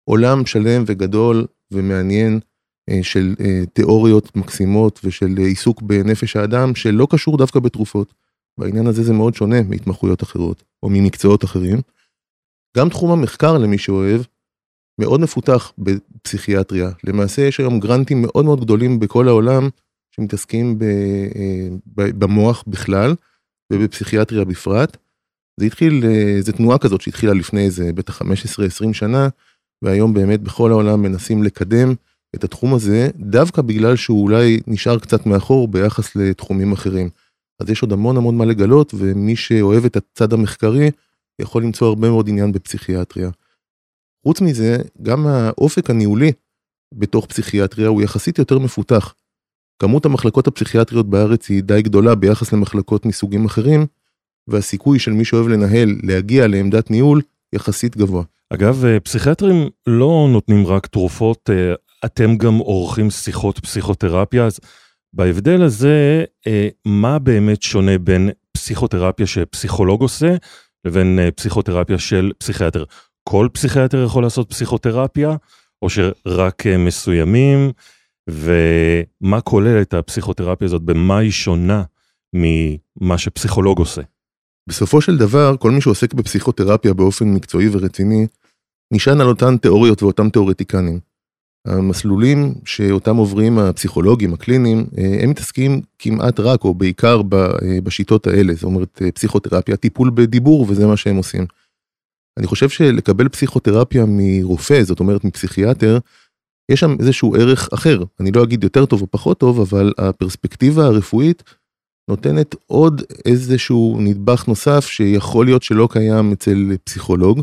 עולם 0.04 0.46
שלם 0.46 0.84
וגדול 0.88 1.46
ומעניין 1.72 2.40
אה, 2.90 3.00
של 3.04 3.36
אה, 3.40 3.62
תיאוריות 3.74 4.36
מקסימות 4.36 5.00
ושל 5.04 5.38
עיסוק 5.38 5.82
בנפש 5.82 6.36
האדם 6.36 6.76
שלא 6.76 7.08
קשור 7.10 7.38
דווקא 7.38 7.60
בתרופות. 7.60 8.14
בעניין 8.58 8.88
הזה 8.88 9.04
זה 9.04 9.14
מאוד 9.14 9.34
שונה 9.34 9.62
מהתמחויות 9.62 10.24
אחרות 10.24 10.64
או 10.84 10.90
ממקצועות 10.90 11.44
אחרים. 11.44 11.82
גם 12.78 12.90
תחום 12.90 13.12
המחקר 13.12 13.58
למי 13.58 13.78
שאוהב 13.78 14.22
מאוד 15.00 15.20
מפותח 15.20 15.74
בפסיכיאטריה. 15.78 16.90
למעשה 17.04 17.42
יש 17.42 17.60
היום 17.60 17.80
גרנטים 17.80 18.22
מאוד 18.22 18.46
מאוד 18.46 18.62
גדולים 18.62 19.00
בכל 19.00 19.28
העולם 19.28 19.70
שמתעסקים 20.16 20.80
אה, 20.82 21.68
במוח 21.96 22.64
בכלל 22.68 23.16
ובפסיכיאטריה 23.74 24.46
בפרט. 24.46 24.98
זה 25.60 25.66
התחיל, 25.66 26.04
אה, 26.06 26.42
זה 26.42 26.52
תנועה 26.54 26.78
כזאת 26.78 27.02
שהתחילה 27.02 27.34
לפני 27.34 27.66
איזה 27.66 27.94
בטח 27.94 28.22
15-20 28.22 28.26
שנה, 28.94 29.30
והיום 29.82 30.14
באמת 30.14 30.42
בכל 30.42 30.72
העולם 30.72 31.02
מנסים 31.02 31.44
לקדם 31.44 31.94
את 32.36 32.44
התחום 32.44 32.74
הזה, 32.74 33.10
דווקא 33.16 33.62
בגלל 33.62 33.96
שהוא 33.96 34.24
אולי 34.24 34.60
נשאר 34.68 35.00
קצת 35.00 35.26
מאחור 35.26 35.68
ביחס 35.68 36.16
לתחומים 36.16 36.72
אחרים. 36.72 37.10
אז 37.62 37.70
יש 37.70 37.82
עוד 37.82 37.94
המון 37.94 38.18
המון 38.18 38.38
מה 38.38 38.46
לגלות, 38.46 38.94
ומי 38.98 39.36
שאוהב 39.36 39.86
את 39.86 39.98
הצד 39.98 40.34
המחקרי, 40.34 40.92
יכול 41.42 41.64
למצוא 41.64 41.88
הרבה 41.88 42.10
מאוד 42.10 42.30
עניין 42.30 42.52
בפסיכיאטריה. 42.52 43.30
חוץ 44.24 44.42
מזה, 44.42 44.78
גם 45.02 45.28
האופק 45.28 45.90
הניהולי 45.90 46.32
בתוך 46.94 47.26
פסיכיאטריה 47.26 47.88
הוא 47.88 48.02
יחסית 48.02 48.40
יותר 48.40 48.60
מפותח. 48.60 49.14
כמות 49.80 50.06
המחלקות 50.06 50.48
הפסיכיאטריות 50.48 51.10
בארץ 51.10 51.50
היא 51.50 51.64
די 51.64 51.82
גדולה 51.82 52.16
ביחס 52.16 52.54
למחלקות 52.54 53.06
מסוגים 53.06 53.46
אחרים, 53.46 53.86
והסיכוי 54.48 55.00
של 55.00 55.12
מי 55.12 55.26
שאוהב 55.26 55.48
לנהל 55.48 55.96
להגיע 56.04 56.48
לעמדת 56.48 56.92
ניהול 56.92 57.22
יחסית 57.54 57.98
גבוה. 57.98 58.24
אגב, 58.50 58.86
אה, 58.86 59.00
פסיכיאטרים 59.00 59.70
לא 59.88 60.28
נותנים 60.32 60.68
רק 60.68 60.88
תרופות, 60.88 61.50
אה, 61.50 61.74
אתם 62.06 62.38
גם 62.38 62.58
עורכים 62.58 63.10
שיחות 63.10 63.60
פסיכותרפיה, 63.60 64.46
אז 64.46 64.60
בהבדל 65.14 65.62
הזה, 65.62 66.24
אה, 66.48 66.68
מה 66.86 67.20
באמת 67.20 67.62
שונה 67.62 67.98
בין 67.98 68.30
פסיכותרפיה 68.52 69.28
שפסיכולוג 69.28 70.02
עושה, 70.02 70.36
לבין 70.86 71.20
פסיכותרפיה 71.36 72.00
של 72.00 72.32
פסיכיאטר? 72.38 72.84
כל 73.30 73.48
פסיכיאטר 73.54 74.04
יכול 74.04 74.24
לעשות 74.24 74.50
פסיכותרפיה, 74.50 75.36
או 75.82 75.90
שרק 75.90 76.64
מסוימים? 76.68 77.72
ומה 78.30 79.42
כולל 79.42 79.82
את 79.82 79.94
הפסיכותרפיה 79.94 80.66
הזאת, 80.66 80.82
במה 80.82 81.18
היא 81.18 81.32
שונה 81.32 81.84
ממה 82.34 83.18
שפסיכולוג 83.18 83.80
עושה. 83.80 84.02
בסופו 84.70 85.02
של 85.02 85.18
דבר, 85.18 85.58
כל 85.60 85.72
מי 85.72 85.82
שעוסק 85.82 86.14
בפסיכותרפיה 86.14 86.94
באופן 86.94 87.28
מקצועי 87.28 87.68
ורציני, 87.72 88.28
נשען 88.94 89.22
על 89.22 89.28
אותן 89.28 89.58
תיאוריות 89.58 90.04
ואותם 90.04 90.30
תיאורטיקנים. 90.30 91.00
המסלולים 91.68 92.54
שאותם 92.66 93.16
עוברים 93.16 93.60
הפסיכולוגים 93.60 94.34
הקליניים, 94.34 94.86
אה, 94.98 95.18
הם 95.24 95.30
מתעסקים 95.30 95.82
כמעט 96.00 96.40
רק 96.40 96.64
או 96.64 96.74
בעיקר 96.74 97.22
אה, 97.34 97.82
בשיטות 97.84 98.28
האלה, 98.28 98.54
זאת 98.54 98.64
אומרת 98.64 99.02
אה, 99.02 99.12
פסיכותרפיה, 99.12 99.78
טיפול 99.78 100.12
בדיבור 100.14 100.66
וזה 100.70 100.88
מה 100.88 100.98
שהם 100.98 101.16
עושים. 101.16 101.46
אני 102.40 102.48
חושב 102.48 102.70
שלקבל 102.70 103.30
פסיכותרפיה 103.30 104.06
מרופא, 104.08 104.84
זאת 104.84 105.00
אומרת 105.00 105.24
מפסיכיאטר, 105.24 105.98
יש 106.72 106.80
שם 106.80 106.96
איזשהו 107.00 107.36
ערך 107.36 107.70
אחר, 107.74 108.04
אני 108.20 108.32
לא 108.32 108.44
אגיד 108.44 108.64
יותר 108.64 108.86
טוב 108.86 109.02
או 109.02 109.08
פחות 109.12 109.40
טוב, 109.40 109.60
אבל 109.60 109.94
הפרספקטיבה 109.98 110.86
הרפואית 110.86 111.44
נותנת 112.10 112.56
עוד 112.68 113.02
איזשהו 113.26 113.98
נדבך 114.00 114.48
נוסף 114.48 114.86
שיכול 114.86 115.46
להיות 115.46 115.64
שלא 115.64 115.88
קיים 115.92 116.32
אצל 116.32 116.76
פסיכולוג. 116.84 117.42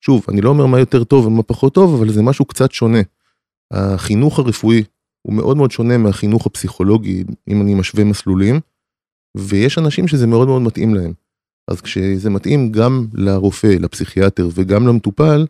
שוב, 0.00 0.26
אני 0.28 0.40
לא 0.40 0.48
אומר 0.48 0.66
מה 0.66 0.78
יותר 0.78 1.04
טוב 1.04 1.26
ומה 1.26 1.42
פחות 1.42 1.74
טוב, 1.74 1.94
אבל 1.94 2.12
זה 2.12 2.22
משהו 2.22 2.44
קצת 2.44 2.72
שונה. 2.72 3.00
החינוך 3.74 4.38
הרפואי 4.38 4.82
הוא 5.22 5.34
מאוד 5.34 5.56
מאוד 5.56 5.70
שונה 5.70 5.98
מהחינוך 5.98 6.46
הפסיכולוגי, 6.46 7.24
אם 7.48 7.62
אני 7.62 7.74
משווה 7.74 8.04
מסלולים, 8.04 8.60
ויש 9.36 9.78
אנשים 9.78 10.08
שזה 10.08 10.26
מאוד 10.26 10.48
מאוד 10.48 10.62
מתאים 10.62 10.94
להם. 10.94 11.12
אז 11.68 11.80
כשזה 11.80 12.30
מתאים 12.30 12.72
גם 12.72 13.06
לרופא, 13.14 13.76
לפסיכיאטר 13.80 14.48
וגם 14.54 14.86
למטופל, 14.86 15.46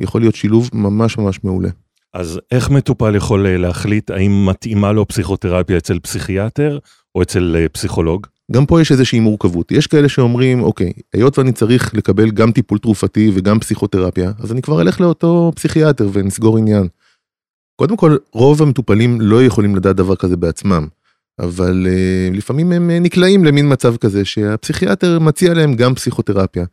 יכול 0.00 0.20
להיות 0.20 0.34
שילוב 0.34 0.70
ממש 0.72 1.18
ממש 1.18 1.44
מעולה. 1.44 1.68
אז 2.14 2.40
איך 2.50 2.70
מטופל 2.70 3.14
יכול 3.16 3.46
אה, 3.46 3.56
להחליט 3.56 4.10
האם 4.10 4.46
מתאימה 4.46 4.92
לו 4.92 5.08
פסיכותרפיה 5.08 5.76
אצל 5.76 5.98
פסיכיאטר 5.98 6.78
או 7.14 7.22
אצל 7.22 7.56
אה, 7.58 7.68
פסיכולוג? 7.68 8.26
גם 8.52 8.66
פה 8.66 8.80
יש 8.80 8.92
איזושהי 8.92 9.20
מורכבות. 9.20 9.72
יש 9.72 9.86
כאלה 9.86 10.08
שאומרים, 10.08 10.62
אוקיי, 10.62 10.92
היות 11.12 11.38
ואני 11.38 11.52
צריך 11.52 11.94
לקבל 11.94 12.30
גם 12.30 12.52
טיפול 12.52 12.78
תרופתי 12.78 13.30
וגם 13.34 13.60
פסיכותרפיה, 13.60 14.32
אז 14.38 14.52
אני 14.52 14.62
כבר 14.62 14.80
אלך 14.82 15.00
לאותו 15.00 15.52
פסיכיאטר 15.54 16.08
ונסגור 16.12 16.58
עניין. 16.58 16.88
קודם 17.82 17.96
כל, 17.96 18.16
רוב 18.32 18.62
המטופלים 18.62 19.20
לא 19.20 19.44
יכולים 19.44 19.76
לדעת 19.76 19.96
דבר 19.96 20.16
כזה 20.16 20.36
בעצמם, 20.36 20.86
אבל 21.38 21.86
uh, 21.86 22.36
לפעמים 22.36 22.72
הם 22.72 22.90
נקלעים 22.90 23.44
למין 23.44 23.72
מצב 23.72 23.96
כזה 23.96 24.24
שהפסיכיאטר 24.24 25.18
מציע 25.18 25.54
להם 25.54 25.74
גם 25.74 25.94
פסיכותרפיה. 25.94 26.64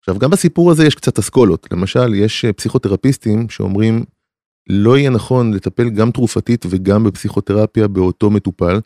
עכשיו, 0.00 0.18
גם 0.18 0.30
בסיפור 0.30 0.70
הזה 0.70 0.86
יש 0.86 0.94
קצת 0.94 1.18
אסכולות. 1.18 1.68
למשל, 1.72 2.14
יש 2.14 2.44
פסיכותרפיסטים 2.44 3.48
שאומרים, 3.48 4.04
לא 4.68 4.98
יהיה 4.98 5.10
נכון 5.10 5.54
לטפל 5.54 5.90
גם 5.90 6.10
תרופתית 6.10 6.64
וגם 6.68 7.04
בפסיכותרפיה 7.04 7.88
באותו 7.88 8.30
מטופל. 8.30 8.80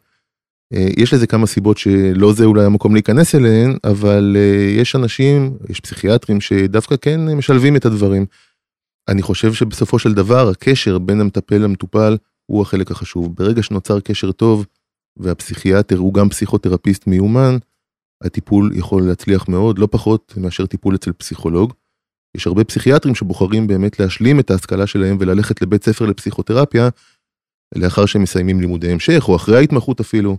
אה, 0.75 0.89
יש 0.97 1.15
לזה 1.15 1.27
כמה 1.27 1.47
סיבות 1.47 1.79
שלא 1.79 2.33
זה 2.33 2.45
אולי 2.45 2.65
המקום 2.65 2.95
להיכנס 2.95 3.35
אליהן, 3.35 3.77
אבל 3.85 4.37
אה, 4.39 4.81
יש 4.81 4.97
אנשים, 4.97 5.57
יש 5.69 5.81
פסיכיאטרים 5.81 6.41
שדווקא 6.41 6.97
כן 6.97 7.21
משלבים 7.21 7.77
את 7.77 7.85
הדברים. 7.85 8.27
אני 9.09 9.23
חושב 9.23 9.53
שבסופו 9.53 9.99
של 9.99 10.15
דבר 10.15 10.49
הקשר 10.49 10.99
בין 10.99 11.21
המטפל 11.21 11.59
למטופל 11.59 12.17
הוא 12.47 12.63
החלק 12.63 12.91
החשוב. 12.91 13.35
ברגע 13.35 13.63
שנוצר 13.63 14.01
קשר 14.01 14.33
טוב 14.33 14.67
והפסיכיאטר 15.17 15.97
הוא 15.97 16.15
גם 16.15 16.29
פסיכותרפיסט 16.29 17.07
מיומן, 17.07 17.57
הטיפול 18.25 18.73
יכול 18.75 19.03
להצליח 19.03 19.49
מאוד, 19.49 19.79
לא 19.79 19.89
פחות 19.91 20.35
מאשר 20.37 20.67
טיפול 20.67 20.95
אצל 20.95 21.13
פסיכולוג. 21.13 21.73
יש 22.37 22.47
הרבה 22.47 22.65
פסיכיאטרים 22.65 23.15
שבוחרים 23.15 23.67
באמת 23.67 24.01
להשלים 24.01 24.41
את 24.41 24.51
ההשכלה 24.51 24.87
שלהם 24.87 25.17
וללכת 25.21 25.63
לבית 25.63 25.85
ספר 25.85 26.07
לפסיכותרפיה, 26.07 26.89
לאחר 27.77 28.07
שהם 28.07 28.23
מסיימים 28.23 28.61
לימודי 28.61 28.93
המשך 28.93 29.25
או 29.29 29.37
אחרי 29.37 29.57
ההתמחות 29.57 30.01
אפילו, 30.01 30.39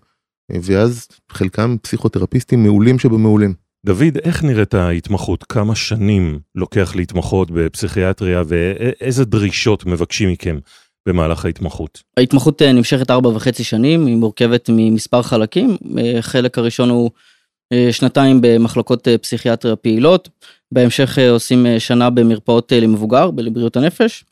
ואז 0.52 1.08
חלקם 1.32 1.76
פסיכותרפיסטים 1.82 2.64
מעולים 2.64 3.00
שבמעולים. 3.00 3.54
דוד, 3.86 4.18
איך 4.24 4.44
נראית 4.44 4.74
ההתמחות? 4.74 5.44
כמה 5.44 5.76
שנים 5.76 6.40
לוקח 6.56 6.96
להתמחות 6.96 7.52
בפסיכיאטריה 7.52 8.44
ואיזה 8.48 9.26
דרישות 9.26 9.86
מבקשים 9.86 10.30
מכם 10.30 10.60
במהלך 11.08 11.46
ההתמחות? 11.46 12.04
ההתמחות 12.18 12.62
אה, 12.62 12.72
נמשכת 12.72 13.12
ארבע 13.12 13.30
וחצי 13.30 13.64
שנים, 13.64 14.06
היא 14.06 14.16
מורכבת 14.16 14.70
ממספר 14.74 15.22
חלקים. 15.22 15.78
אה, 15.98 16.22
חלק 16.22 16.58
הראשון 16.58 16.90
הוא 16.90 17.12
אה, 17.74 17.88
שנתיים 17.92 18.40
במחלקות 18.42 19.08
פסיכיאטריה 19.22 19.76
פעילות, 19.76 20.30
בהמשך 20.72 21.18
עושים 21.32 21.66
שנה 21.80 22.10
במרפאות 22.10 22.72
למבוגר, 22.76 23.32
בבריאות 23.32 23.78
הנפש, 23.78 24.24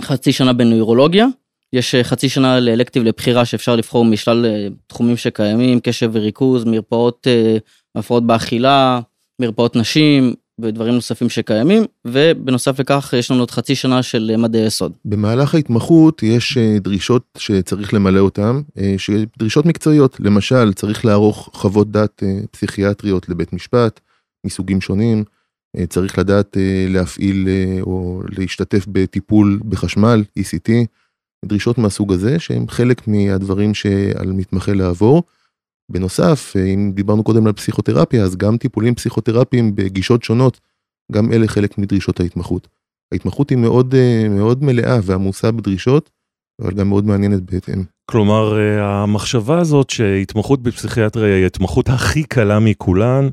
חצי 0.00 0.32
שנה 0.32 0.52
בנוירולוגיה, 0.52 1.26
יש 1.72 1.94
חצי 2.02 2.28
שנה 2.28 2.60
לאלקטיב 2.60 3.02
לבחירה 3.02 3.44
שאפשר 3.44 3.76
לבחור 3.76 4.04
משלל 4.04 4.46
תחומים 4.86 5.16
שקיימים, 5.16 5.80
קשב 5.80 6.10
וריכוז, 6.12 6.64
מרפאות 6.64 7.26
הפרעות 7.96 8.26
באכילה, 8.26 9.00
מרפאות 9.40 9.76
נשים 9.76 10.34
ודברים 10.62 10.94
נוספים 10.94 11.28
שקיימים, 11.28 11.82
ובנוסף 12.06 12.80
לכך 12.80 13.14
יש 13.18 13.30
לנו 13.30 13.40
עוד 13.40 13.50
חצי 13.50 13.74
שנה 13.74 14.02
של 14.02 14.36
מדעי 14.38 14.66
יסוד. 14.66 14.92
במהלך 15.04 15.54
ההתמחות 15.54 16.22
יש 16.22 16.58
אה, 16.58 16.78
דרישות 16.80 17.22
שצריך 17.38 17.94
למלא 17.94 18.20
אותן, 18.20 18.60
אה, 18.78 18.94
דרישות 19.38 19.66
מקצועיות, 19.66 20.16
למשל 20.20 20.72
צריך 20.72 21.04
לערוך 21.04 21.50
חוות 21.52 21.90
דעת 21.90 22.22
אה, 22.22 22.40
פסיכיאטריות 22.50 23.28
לבית 23.28 23.52
משפט 23.52 24.00
מסוגים 24.46 24.80
שונים, 24.80 25.24
צריך 25.88 26.18
לדעת 26.18 26.56
להפעיל 26.88 27.48
או 27.80 28.22
להשתתף 28.38 28.86
בטיפול 28.88 29.60
בחשמל, 29.68 30.24
ECT, 30.38 30.70
דרישות 31.44 31.78
מהסוג 31.78 32.12
הזה 32.12 32.38
שהם 32.38 32.68
חלק 32.68 33.08
מהדברים 33.08 33.74
שעל 33.74 34.32
מתמחה 34.32 34.72
לעבור. 34.72 35.22
בנוסף, 35.90 36.54
אם 36.74 36.92
דיברנו 36.94 37.24
קודם 37.24 37.46
על 37.46 37.52
פסיכותרפיה, 37.52 38.22
אז 38.22 38.36
גם 38.36 38.56
טיפולים 38.56 38.94
פסיכותרפיים 38.94 39.74
בגישות 39.76 40.22
שונות, 40.22 40.60
גם 41.12 41.32
אלה 41.32 41.48
חלק 41.48 41.78
מדרישות 41.78 42.20
ההתמחות. 42.20 42.68
ההתמחות 43.12 43.50
היא 43.50 43.58
מאוד 43.58 43.94
אה, 43.94 44.28
מאוד 44.28 44.62
מלאה 44.62 44.98
ועמוסה 45.02 45.50
בדרישות, 45.50 46.10
אבל 46.62 46.72
גם 46.72 46.88
מאוד 46.88 47.06
מעניינת 47.06 47.42
בהתאם. 47.42 47.84
כלומר, 48.10 48.58
אה, 48.58 49.02
המחשבה 49.02 49.58
הזאת 49.58 49.90
שהתמחות 49.90 50.62
בפסיכיאטריה 50.62 51.36
היא 51.36 51.44
ההתמחות 51.44 51.88
הכי 51.88 52.24
קלה 52.24 52.60
מכולן, 52.60 53.28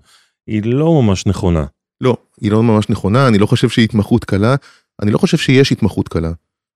היא 0.48 0.62
לא 0.66 1.02
ממש 1.02 1.26
נכונה. 1.26 1.66
לא, 2.02 2.18
היא 2.42 2.52
לא 2.52 2.64
ממש 2.64 2.90
נכונה, 2.90 3.28
אני 3.28 3.38
לא 3.38 3.46
חושב 3.46 3.70
שהיא 3.70 3.86
התמחות 3.86 4.26
קלה, 4.26 4.56
אני 5.02 5.12
לא 5.12 5.18
חושב 5.18 5.38
שיש 5.38 5.72
התמחות 5.72 6.08
קלה. 6.08 6.32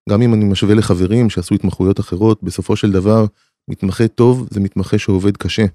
גם 0.10 0.22
אם 0.22 0.34
אני 0.34 0.46
משווה 0.46 0.76
לחברים 0.76 1.30
שעשו 1.30 1.56
התמחויות 1.56 2.00
אחרות, 2.00 2.44
בסופו 2.44 2.76
של 2.76 2.92
דבר, 2.92 3.26
מתמחה 3.68 4.08
טוב 4.08 4.48
זה 4.51 4.60
מתמחה 4.60 4.98
שעובד 4.98 5.38
קשה. 5.38 5.65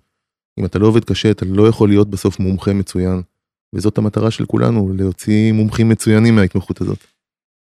אם 0.59 0.65
אתה 0.65 0.79
לא 0.79 0.87
עובד 0.87 1.05
קשה 1.05 1.31
אתה 1.31 1.45
לא 1.45 1.69
יכול 1.69 1.89
להיות 1.89 2.11
בסוף 2.11 2.41
מומחה 2.41 2.73
מצוין. 2.73 3.23
וזאת 3.75 3.99
המטרה 3.99 4.31
של 4.31 4.47
כולנו, 4.47 4.93
להוציא 4.99 5.53
מומחים 5.53 5.89
מצוינים 5.89 6.35
מההתמחות 6.35 6.81
הזאת. 6.81 6.99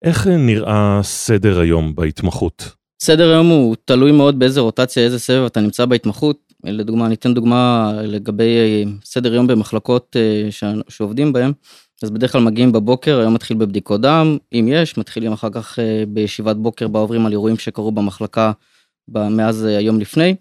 איך 0.04 0.26
נראה 0.26 1.00
סדר 1.02 1.60
היום 1.60 1.94
בהתמחות? 1.94 2.72
סדר 3.02 3.30
היום 3.30 3.48
הוא 3.48 3.76
תלוי 3.84 4.12
מאוד 4.12 4.38
באיזה 4.38 4.60
רוטציה, 4.60 5.04
איזה 5.04 5.18
סבב 5.18 5.44
אתה 5.44 5.60
נמצא 5.60 5.84
בהתמחות. 5.84 6.50
לדוגמה, 6.64 7.06
אני 7.06 7.14
אתן 7.14 7.34
דוגמה 7.34 7.92
לגבי 8.02 8.56
אה, 8.56 8.82
סדר 9.04 9.34
יום 9.34 9.46
במחלקות 9.46 10.16
אה, 10.16 10.48
שעובדים 10.88 11.32
בהם. 11.32 11.52
אז 12.02 12.10
בדרך 12.10 12.32
כלל 12.32 12.40
מגיעים 12.40 12.72
בבוקר, 12.72 13.18
היום 13.18 13.34
מתחיל 13.34 13.56
בבדיקות 13.56 14.00
דם, 14.00 14.38
אם 14.52 14.66
יש, 14.68 14.98
מתחילים 14.98 15.32
אחר 15.32 15.50
כך 15.50 15.78
אה, 15.78 16.04
בישיבת 16.08 16.56
בוקר 16.56 16.88
בה 16.88 16.98
עוברים 16.98 17.26
על 17.26 17.32
אירועים 17.32 17.58
שקרו 17.58 17.92
במחלקה 17.92 18.52
מאז 19.08 19.66
אה, 19.66 19.76
היום 19.76 20.00
לפני. 20.00 20.34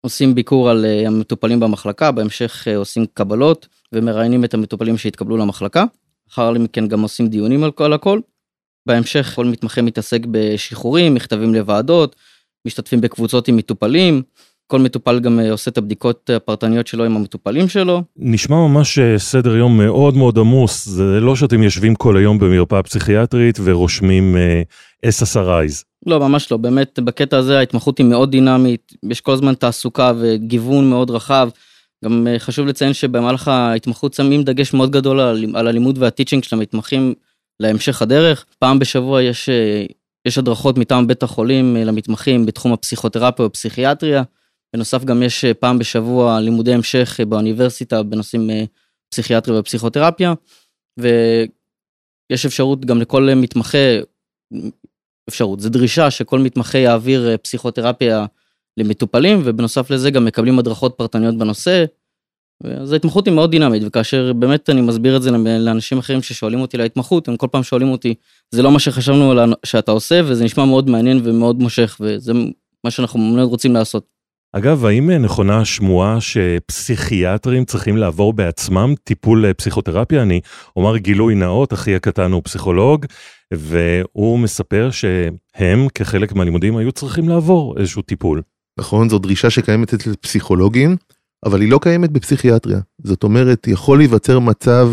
עושים 0.00 0.34
ביקור 0.34 0.70
על 0.70 0.84
אה, 0.84 1.06
המטופלים 1.06 1.60
במחלקה, 1.60 2.12
בהמשך 2.12 2.64
אה, 2.68 2.76
עושים 2.76 3.06
קבלות 3.14 3.68
ומראיינים 3.92 4.44
את 4.44 4.54
המטופלים 4.54 4.98
שהתקבלו 4.98 5.36
למחלקה. 5.36 5.84
אחר 6.30 6.50
מכן 6.50 6.88
גם 6.88 7.00
עושים 7.00 7.28
דיונים 7.28 7.64
על 7.64 7.70
כל 7.70 7.92
הכל. 7.92 8.20
בהמשך 8.86 9.32
כל 9.34 9.44
מתמחה 9.44 9.82
מתעסק 9.82 10.20
בשחרורים, 10.30 11.14
מכתבים 11.14 11.54
לוועדות, 11.54 12.16
משתתפים 12.66 13.00
בקבוצות 13.00 13.48
עם 13.48 13.56
מטופלים, 13.56 14.22
כל 14.66 14.78
מטופל 14.78 15.20
גם 15.20 15.40
עושה 15.40 15.70
את 15.70 15.78
הבדיקות 15.78 16.30
הפרטניות 16.30 16.86
שלו 16.86 17.04
עם 17.04 17.16
המטופלים 17.16 17.68
שלו. 17.68 18.02
נשמע 18.16 18.56
ממש 18.56 18.98
סדר 19.16 19.56
יום 19.56 19.78
מאוד 19.78 20.16
מאוד 20.16 20.38
עמוס, 20.38 20.88
זה 20.88 21.20
לא 21.20 21.36
שאתם 21.36 21.62
יושבים 21.62 21.94
כל 21.94 22.16
היום 22.16 22.38
במרפאה 22.38 22.82
פסיכיאטרית 22.82 23.58
ורושמים 23.64 24.36
SSRIs. 25.06 25.89
לא, 26.06 26.20
ממש 26.20 26.50
לא, 26.50 26.56
באמת 26.56 26.98
בקטע 26.98 27.36
הזה 27.36 27.58
ההתמחות 27.58 27.98
היא 27.98 28.06
מאוד 28.06 28.30
דינמית, 28.30 28.92
יש 29.10 29.20
כל 29.20 29.32
הזמן 29.32 29.54
תעסוקה 29.54 30.12
וגיוון 30.18 30.90
מאוד 30.90 31.10
רחב. 31.10 31.48
גם 32.04 32.26
אה, 32.26 32.38
חשוב 32.38 32.66
לציין 32.66 32.92
שבמהלך 32.92 33.48
ההתמחות 33.48 34.14
שמים 34.14 34.42
דגש 34.42 34.74
מאוד 34.74 34.90
גדול 34.90 35.20
על, 35.20 35.66
הלימוד 35.68 35.98
והטיצ'ינג 35.98 36.44
של 36.44 36.56
המתמחים 36.56 37.14
להמשך 37.60 38.02
הדרך. 38.02 38.46
פעם 38.58 38.78
בשבוע 38.78 39.22
יש, 39.22 39.48
אה, 39.48 39.84
יש 40.26 40.38
הדרכות 40.38 40.78
מטעם 40.78 41.06
בית 41.06 41.22
החולים 41.22 41.76
אה, 41.76 41.84
למתמחים 41.84 42.46
בתחום 42.46 42.72
הפסיכותרפיה 42.72 43.44
ופסיכיאטריה. 43.44 44.22
בנוסף 44.74 45.04
גם 45.04 45.22
יש 45.22 45.44
פעם 45.44 45.78
בשבוע 45.78 46.40
לימודי 46.40 46.74
המשך 46.74 47.20
באוניברסיטה 47.28 48.02
בנושאים 48.02 48.50
פסיכיאטריה 49.12 49.60
ופסיכותרפיה. 49.60 50.34
ויש 50.98 52.46
אפשרות 52.46 52.84
גם 52.84 53.00
לכל 53.00 53.28
מתמחה 53.36 53.78
אפשרות, 55.30 55.60
זו 55.60 55.68
דרישה 55.68 56.10
שכל 56.10 56.38
מתמחה 56.38 56.78
יעביר 56.78 57.28
אה, 57.28 57.38
פסיכותרפיה 57.38 58.26
למטופלים, 58.76 59.42
ובנוסף 59.44 59.90
לזה 59.90 60.10
גם 60.10 60.24
מקבלים 60.24 60.58
הדרכות 60.58 60.94
פרטניות 60.96 61.38
בנושא. 61.38 61.84
אז 62.64 62.92
ההתמחות 62.92 63.26
היא 63.26 63.34
מאוד 63.34 63.50
דינמית, 63.50 63.82
וכאשר 63.86 64.32
באמת 64.32 64.70
אני 64.70 64.80
מסביר 64.80 65.16
את 65.16 65.22
זה 65.22 65.30
לאנשים 65.58 65.98
אחרים 65.98 66.22
ששואלים 66.22 66.60
אותי 66.60 66.76
להתמחות, 66.76 67.28
הם 67.28 67.36
כל 67.36 67.46
פעם 67.50 67.62
שואלים 67.62 67.88
אותי, 67.88 68.14
זה 68.50 68.62
לא 68.62 68.72
מה 68.72 68.78
שחשבנו 68.78 69.34
שאתה 69.66 69.92
עושה, 69.92 70.20
וזה 70.24 70.44
נשמע 70.44 70.64
מאוד 70.64 70.90
מעניין 70.90 71.20
ומאוד 71.24 71.58
מושך, 71.58 71.96
וזה 72.00 72.32
מה 72.84 72.90
שאנחנו 72.90 73.20
מאוד 73.20 73.48
רוצים 73.48 73.74
לעשות. 73.74 74.06
אגב, 74.52 74.84
האם 74.84 75.10
נכונה 75.10 75.60
השמועה 75.60 76.18
שפסיכיאטרים 76.20 77.64
צריכים 77.64 77.96
לעבור 77.96 78.32
בעצמם 78.32 78.94
טיפול 79.04 79.46
אה, 79.46 79.54
פסיכותרפיה? 79.54 80.22
אני 80.22 80.40
אומר 80.76 80.96
גילוי 80.96 81.34
נאות, 81.34 81.72
אחי 81.72 81.94
הקטן 81.94 82.32
הוא 82.32 82.42
פסיכולוג, 82.44 83.06
והוא 83.54 84.38
מספר 84.38 84.90
שהם 84.90 85.88
כחלק 85.94 86.32
מהלימודים 86.32 86.76
היו 86.76 86.92
צריכים 86.92 87.28
לעבור 87.28 87.78
איזשהו 87.78 88.02
טיפול. 88.02 88.42
נכון, 88.78 89.08
זו 89.08 89.18
דרישה 89.18 89.50
שקיימת 89.50 89.94
אצל 89.94 90.14
פסיכולוגים, 90.20 90.96
אבל 91.44 91.60
היא 91.60 91.70
לא 91.70 91.78
קיימת 91.82 92.10
בפסיכיאטריה. 92.10 92.80
זאת 93.04 93.22
אומרת, 93.22 93.66
יכול 93.66 93.98
להיווצר 93.98 94.38
מצב 94.38 94.92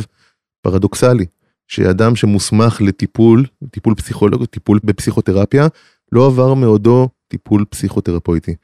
פרדוקסלי, 0.61 1.25
שאדם 1.67 2.15
שמוסמך 2.15 2.81
לטיפול, 2.81 3.45
טיפול 3.71 3.95
פסיכולוג, 3.95 4.45
טיפול 4.45 4.79
בפסיכותרפיה, 4.83 5.67
לא 6.11 6.25
עבר 6.25 6.53
מעודו 6.53 7.09
טיפול 7.27 7.65
פסיכותרפויטי. 7.69 8.55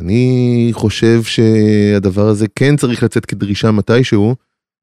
אני 0.00 0.68
חושב 0.72 1.22
שהדבר 1.22 2.28
הזה 2.28 2.46
כן 2.56 2.76
צריך 2.76 3.02
לצאת 3.02 3.26
כדרישה 3.26 3.70
מתישהו, 3.70 4.34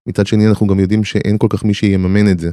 מצד 0.07 0.27
שני 0.27 0.47
אנחנו 0.47 0.67
גם 0.67 0.79
יודעים 0.79 1.03
שאין 1.03 1.37
כל 1.37 1.47
כך 1.49 1.63
מי 1.63 1.73
שיממן 1.73 2.31
את 2.31 2.39
זה. 2.39 2.51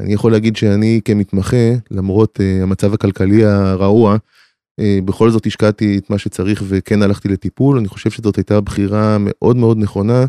אני 0.00 0.12
יכול 0.12 0.32
להגיד 0.32 0.56
שאני 0.56 1.00
כמתמחה, 1.04 1.72
למרות 1.90 2.40
uh, 2.40 2.62
המצב 2.62 2.94
הכלכלי 2.94 3.44
הרעוע, 3.44 4.16
uh, 4.16 4.84
בכל 5.04 5.30
זאת 5.30 5.46
השקעתי 5.46 5.98
את 5.98 6.10
מה 6.10 6.18
שצריך 6.18 6.62
וכן 6.68 7.02
הלכתי 7.02 7.28
לטיפול, 7.28 7.78
אני 7.78 7.88
חושב 7.88 8.10
שזאת 8.10 8.36
הייתה 8.36 8.60
בחירה 8.60 9.16
מאוד 9.20 9.56
מאוד 9.56 9.78
נכונה, 9.78 10.24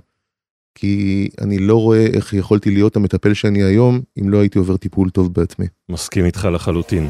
כי 0.76 1.30
אני 1.42 1.60
לא 1.60 1.76
רואה 1.76 2.06
איך 2.06 2.34
יכולתי 2.34 2.72
להיות 2.72 2.96
המטפל 2.96 3.34
שאני 3.34 3.64
היום, 3.64 4.02
אם 4.22 4.30
לא 4.30 4.40
הייתי 4.40 4.60
עובר 4.60 4.78
טיפול 4.78 5.10
טוב 5.10 5.34
בעצמי. 5.34 5.66
מסכים 5.90 6.26
איתך 6.26 6.48
לחלוטין. 6.54 7.08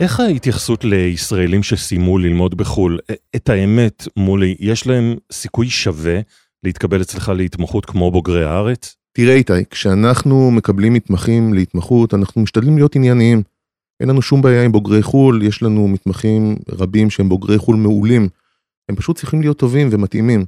איך 0.00 0.20
ההתייחסות 0.20 0.84
לישראלים 0.84 1.62
שסיימו 1.62 2.18
ללמוד 2.18 2.54
בחו"ל? 2.54 2.98
את 3.36 3.48
האמת, 3.48 4.08
מולי, 4.16 4.56
יש 4.60 4.86
להם 4.86 5.14
סיכוי 5.32 5.70
שווה 5.70 6.20
להתקבל 6.64 7.02
אצלך 7.02 7.28
להתמחות 7.28 7.86
כמו 7.86 8.10
בוגרי 8.10 8.44
הארץ? 8.44 8.96
תראה 9.12 9.34
איתי, 9.34 9.64
כשאנחנו 9.70 10.50
מקבלים 10.50 10.92
מתמחים 10.92 11.54
להתמחות, 11.54 12.14
אנחנו 12.14 12.42
משתדלים 12.42 12.76
להיות 12.76 12.96
ענייניים. 12.96 13.42
אין 14.00 14.08
לנו 14.08 14.22
שום 14.22 14.42
בעיה 14.42 14.64
עם 14.64 14.72
בוגרי 14.72 15.02
חו"ל, 15.02 15.42
יש 15.42 15.62
לנו 15.62 15.88
מתמחים 15.88 16.56
רבים 16.68 17.10
שהם 17.10 17.28
בוגרי 17.28 17.58
חו"ל 17.58 17.76
מעולים. 17.76 18.28
הם 18.88 18.96
פשוט 18.96 19.16
צריכים 19.16 19.40
להיות 19.40 19.58
טובים 19.58 19.88
ומתאימים. 19.90 20.44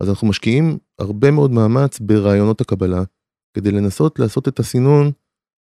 אז 0.00 0.08
אנחנו 0.08 0.28
משקיעים 0.28 0.78
הרבה 0.98 1.30
מאוד 1.30 1.50
מאמץ 1.50 1.98
ברעיונות 2.00 2.60
הקבלה, 2.60 3.02
כדי 3.54 3.70
לנסות 3.70 4.18
לעשות 4.18 4.48
את 4.48 4.58
הסינון 4.58 5.10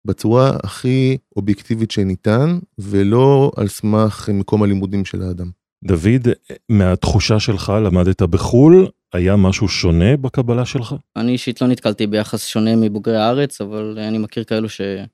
בצורה 0.07 0.53
הכי 0.63 1.17
אובייקטיבית 1.37 1.91
שניתן, 1.91 2.59
ולא 2.79 3.53
על 3.57 3.69
סמך 3.69 4.29
מקום 4.33 4.63
הלימודים 4.63 5.05
של 5.05 5.23
האדם. 5.23 5.51
דוד, 5.85 6.29
מהתחושה 6.69 7.41
שלך 7.41 7.73
למדת 7.85 8.23
בחו"ל, 8.23 8.87
היה 9.13 9.37
משהו 9.37 9.69
שונה 9.69 10.17
בקבלה 10.17 10.65
שלך? 10.65 10.95
אני 11.17 11.33
אישית 11.33 11.61
לא 11.61 11.69
נתקלתי 11.69 12.07
ביחס 12.07 12.47
שונה 12.47 12.77
מבוגרי 12.77 13.17
הארץ, 13.17 13.61
אבל 13.61 13.99
אני 13.99 14.19
מכיר 14.19 14.45
כאלו 14.45 14.69
שזה 14.69 15.05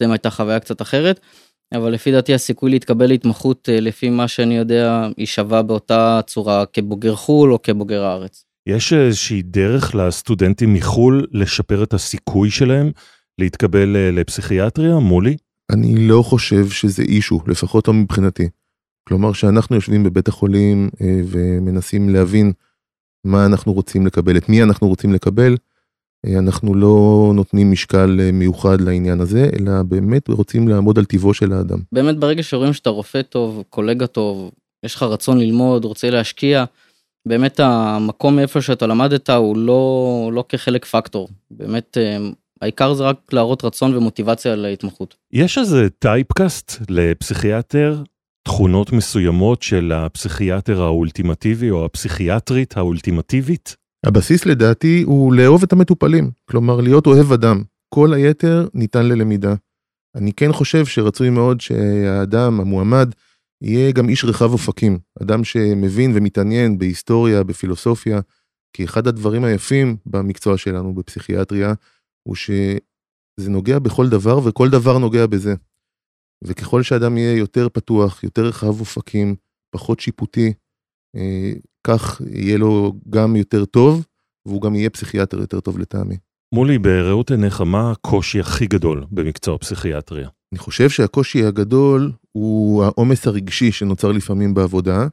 הייתה 0.00 0.30
חוויה 0.30 0.60
קצת 0.60 0.82
אחרת. 0.82 1.20
אבל 1.74 1.92
לפי 1.92 2.12
דעתי 2.12 2.34
הסיכוי 2.34 2.70
להתקבל 2.70 3.06
להתמחות 3.06 3.68
אה, 3.68 3.80
לפי 3.80 4.10
מה 4.10 4.28
שאני 4.28 4.56
יודע 4.56 5.08
היא 5.16 5.26
שווה 5.26 5.62
באותה 5.62 6.20
צורה 6.26 6.64
כבוגר 6.72 7.14
חו"ל 7.14 7.52
או 7.52 7.62
כבוגר 7.62 8.04
הארץ. 8.04 8.44
יש 8.66 8.92
איזושהי 8.92 9.42
דרך 9.42 9.94
לסטודנטים 9.94 10.74
מחו"ל 10.74 11.26
לשפר 11.32 11.82
את 11.82 11.94
הסיכוי 11.94 12.50
שלהם 12.50 12.90
להתקבל 13.38 13.96
אה, 13.96 14.10
לפסיכיאטריה 14.10 14.98
מולי? 14.98 15.36
אני 15.72 16.08
לא 16.08 16.22
חושב 16.22 16.68
שזה 16.68 17.02
אישו, 17.02 17.40
לפחות 17.46 17.88
לא 17.88 17.94
מבחינתי. 17.94 18.48
כלומר 19.08 19.32
שאנחנו 19.32 19.76
יושבים 19.76 20.04
בבית 20.04 20.28
החולים 20.28 20.90
אה, 21.00 21.20
ומנסים 21.26 22.08
להבין 22.08 22.52
מה 23.24 23.46
אנחנו 23.46 23.72
רוצים 23.72 24.06
לקבל, 24.06 24.36
את 24.36 24.48
מי 24.48 24.62
אנחנו 24.62 24.88
רוצים 24.88 25.12
לקבל, 25.12 25.56
אה, 26.26 26.38
אנחנו 26.38 26.74
לא 26.74 27.30
נותנים 27.34 27.70
משקל 27.70 28.30
מיוחד 28.32 28.80
לעניין 28.80 29.20
הזה, 29.20 29.50
אלא 29.58 29.82
באמת 29.82 30.28
רוצים 30.28 30.68
לעמוד 30.68 30.98
על 30.98 31.04
טיבו 31.04 31.34
של 31.34 31.52
האדם. 31.52 31.78
באמת 31.92 32.18
ברגע 32.18 32.42
שרואים 32.42 32.72
שאתה 32.72 32.90
רופא 32.90 33.22
טוב, 33.22 33.64
קולגה 33.70 34.06
טוב, 34.06 34.50
יש 34.84 34.94
לך 34.94 35.02
רצון 35.02 35.38
ללמוד, 35.38 35.84
רוצה 35.84 36.10
להשקיע, 36.10 36.64
באמת 37.28 37.60
המקום 37.60 38.36
מאיפה 38.36 38.60
שאתה 38.60 38.86
למדת 38.86 39.30
הוא 39.30 39.56
לא, 39.56 40.30
לא 40.34 40.44
כחלק 40.48 40.84
פקטור. 40.84 41.28
באמת 41.50 41.96
העיקר 42.62 42.94
זה 42.94 43.04
רק 43.04 43.16
להראות 43.32 43.64
רצון 43.64 43.96
ומוטיבציה 43.96 44.56
להתמחות. 44.56 45.16
יש 45.32 45.58
איזה 45.58 45.88
טייפקאסט 45.98 46.72
לפסיכיאטר, 46.88 48.02
תכונות 48.44 48.92
מסוימות 48.92 49.62
של 49.62 49.92
הפסיכיאטר 49.92 50.82
האולטימטיבי 50.82 51.70
או 51.70 51.84
הפסיכיאטרית 51.84 52.76
האולטימטיבית? 52.76 53.76
הבסיס 54.06 54.46
לדעתי 54.46 55.02
הוא 55.06 55.34
לאהוב 55.34 55.62
את 55.62 55.72
המטופלים, 55.72 56.30
כלומר 56.50 56.80
להיות 56.80 57.06
אוהב 57.06 57.32
אדם. 57.32 57.62
כל 57.94 58.12
היתר 58.14 58.68
ניתן 58.74 59.06
ללמידה. 59.06 59.54
אני 60.16 60.32
כן 60.32 60.52
חושב 60.52 60.86
שרצוי 60.86 61.30
מאוד 61.30 61.60
שהאדם, 61.60 62.60
המועמד, 62.60 63.14
יהיה 63.62 63.92
גם 63.92 64.08
איש 64.08 64.24
רחב 64.24 64.52
אופקים, 64.52 64.98
אדם 65.22 65.44
שמבין 65.44 66.12
ומתעניין 66.14 66.78
בהיסטוריה, 66.78 67.42
בפילוסופיה, 67.42 68.20
כי 68.72 68.84
אחד 68.84 69.06
הדברים 69.06 69.44
היפים 69.44 69.96
במקצוע 70.06 70.56
שלנו 70.56 70.94
בפסיכיאטריה, 70.94 71.72
הוא 72.28 72.36
שזה 72.36 73.50
נוגע 73.50 73.78
בכל 73.78 74.08
דבר 74.08 74.46
וכל 74.46 74.70
דבר 74.70 74.98
נוגע 74.98 75.26
בזה. 75.26 75.54
וככל 76.44 76.82
שאדם 76.82 77.16
יהיה 77.16 77.36
יותר 77.36 77.68
פתוח, 77.68 78.24
יותר 78.24 78.42
רחב 78.42 78.80
אופקים, 78.80 79.34
פחות 79.74 80.00
שיפוטי, 80.00 80.52
אה, 81.16 81.52
כך 81.86 82.20
יהיה 82.30 82.58
לו 82.58 82.92
גם 83.10 83.36
יותר 83.36 83.64
טוב, 83.64 84.06
והוא 84.46 84.62
גם 84.62 84.74
יהיה 84.74 84.90
פסיכיאטר 84.90 85.38
יותר 85.38 85.60
טוב 85.60 85.78
לטעמי. 85.78 86.16
מולי, 86.54 86.78
בראות 86.78 87.30
עיניך, 87.30 87.60
מה 87.60 87.90
הקושי 87.90 88.40
הכי 88.40 88.66
גדול 88.66 89.04
במקצוע 89.10 89.58
פסיכיאטריה? 89.58 90.28
אני 90.52 90.58
חושב 90.58 90.90
שהקושי 90.90 91.44
הגדול 91.44 92.12
הוא 92.32 92.84
העומס 92.84 93.26
הרגשי 93.26 93.72
שנוצר 93.72 94.12
לפעמים 94.12 94.54
בעבודה, 94.54 95.06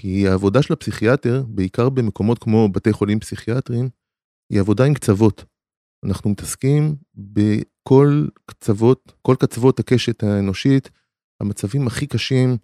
כי 0.00 0.28
העבודה 0.28 0.62
של 0.62 0.72
הפסיכיאטר, 0.72 1.42
בעיקר 1.48 1.88
במקומות 1.88 2.38
כמו 2.38 2.68
בתי 2.68 2.92
חולים 2.92 3.20
פסיכיאטריים, 3.20 3.88
היא 4.52 4.60
עבודה 4.60 4.84
עם 4.84 4.94
קצוות. 4.94 5.44
אנחנו 6.04 6.30
מתעסקים 6.30 6.96
בכל 7.14 8.26
קצוות, 8.46 9.12
כל 9.22 9.34
קצוות 9.38 9.80
הקשת 9.80 10.22
האנושית, 10.22 10.90
המצבים 11.40 11.86
הכי 11.86 12.06
קשים, 12.06 12.56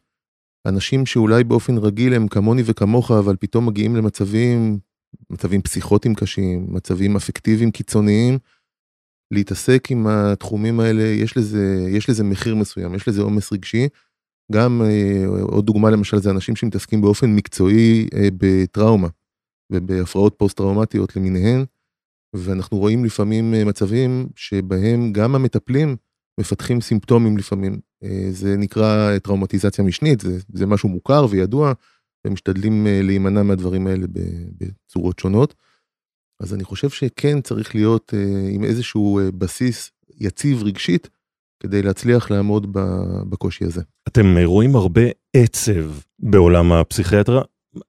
אנשים 0.67 1.07
שאולי 1.07 1.45
באופן 1.45 1.79
רגיל 1.79 2.15
הם 2.15 2.29
כמוני 2.29 2.63
וכמוך, 2.65 3.11
אבל 3.11 3.37
פתאום 3.41 3.67
מגיעים 3.67 3.97
למצבים, 3.97 4.79
מצבים 5.31 5.63
פסיכוטיים 5.63 6.15
קשים, 6.15 6.67
מצבים 6.69 7.17
אפקטיביים 7.17 7.71
קיצוניים. 7.71 8.39
להתעסק 9.31 9.91
עם 9.91 10.07
התחומים 10.07 10.81
האלה, 10.81 11.03
יש 11.03 11.37
לזה, 11.37 11.87
יש 11.89 12.11
לזה 12.11 12.25
מחיר 12.25 12.55
מסוים, 12.55 12.95
יש 12.95 13.09
לזה 13.09 13.23
עומס 13.23 13.53
רגשי. 13.53 13.89
גם 14.53 14.83
אה, 14.85 15.27
עוד 15.43 15.67
דוגמה 15.67 15.91
למשל 15.91 16.19
זה 16.19 16.31
אנשים 16.31 16.57
שמתעסקים 16.57 17.01
באופן 17.01 17.35
מקצועי 17.35 18.09
אה, 18.15 18.29
בטראומה 18.37 19.09
ובהפרעות 19.73 20.35
פוסט-טראומטיות 20.39 21.17
למיניהן. 21.17 21.65
ואנחנו 22.37 22.79
רואים 22.79 23.05
לפעמים 23.05 23.55
אה, 23.55 23.65
מצבים 23.65 24.29
שבהם 24.37 25.13
גם 25.13 25.35
המטפלים 25.35 25.97
מפתחים 26.41 26.81
סימפטומים 26.81 27.39
לפעמים. 27.39 27.81
אה, 28.05 28.27
זה 28.31 28.57
נקרא 28.57 29.19
טראומטיזציה 29.19 29.85
משנית, 29.85 30.21
זה, 30.21 30.39
זה 30.53 30.67
משהו 30.67 30.89
מוכר 30.89 31.27
וידוע, 31.31 31.73
ומשתדלים 32.27 32.87
אה, 32.87 33.01
להימנע 33.03 33.43
מהדברים 33.43 33.87
האלה 33.87 34.07
בצורות 34.59 35.19
שונות. 35.19 35.55
אז 36.41 36.55
אני 36.55 36.65
חושב 36.65 36.91
שכן 36.91 37.41
צריך 37.41 37.75
להיות 37.75 38.15
עם 38.51 38.65
איזשהו 38.65 39.21
בסיס 39.39 39.91
יציב 40.21 40.63
רגשית, 40.63 41.09
כדי 41.61 41.83
להצליח 41.83 42.31
לעמוד 42.31 42.67
בקושי 43.29 43.65
הזה. 43.65 43.83
אתם 44.09 44.37
רואים 44.45 44.77
הרבה 44.77 45.03
עצב 45.37 45.91
בעולם 46.19 46.73
הפסיכיאטרה, 46.73 47.43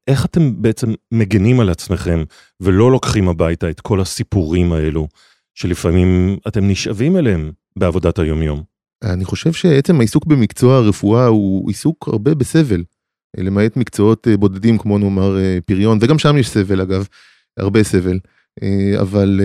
איך 0.08 0.26
אתם 0.26 0.62
בעצם 0.62 0.94
מגנים 1.12 1.60
על 1.60 1.70
עצמכם 1.70 2.24
ולא 2.60 2.92
לוקחים 2.92 3.30
הביתה 3.30 3.70
את 3.70 3.82
כל 3.82 4.02
הסיפורים 4.02 4.74
האלו 4.74 5.08
שלפעמים 5.54 6.38
אתם 6.48 6.68
נשאבים 6.68 7.18
אליהם 7.18 7.52
בעבודת 7.76 8.20
היומיום? 8.20 8.64
אני 9.04 9.26
חושב 9.26 9.54
שעצם 9.54 10.00
העיסוק 10.00 10.26
במקצוע 10.26 10.78
הרפואה 10.78 11.26
הוא 11.26 11.70
עיסוק 11.70 12.08
הרבה 12.08 12.36
בסבל, 12.36 12.84
למעט 13.38 13.78
מקצועות 13.78 14.28
אה, 14.28 14.38
בודדים 14.38 14.78
כמו 14.78 14.98
נאמר 14.98 15.38
אה, 15.38 15.58
פריון, 15.66 15.98
וגם 16.02 16.20
שם 16.20 16.38
יש 16.38 16.50
סבל 16.50 16.82
אגב, 16.82 17.08
הרבה 17.58 17.84
סבל. 17.84 18.20
אה, 18.64 19.02
אבל, 19.02 19.42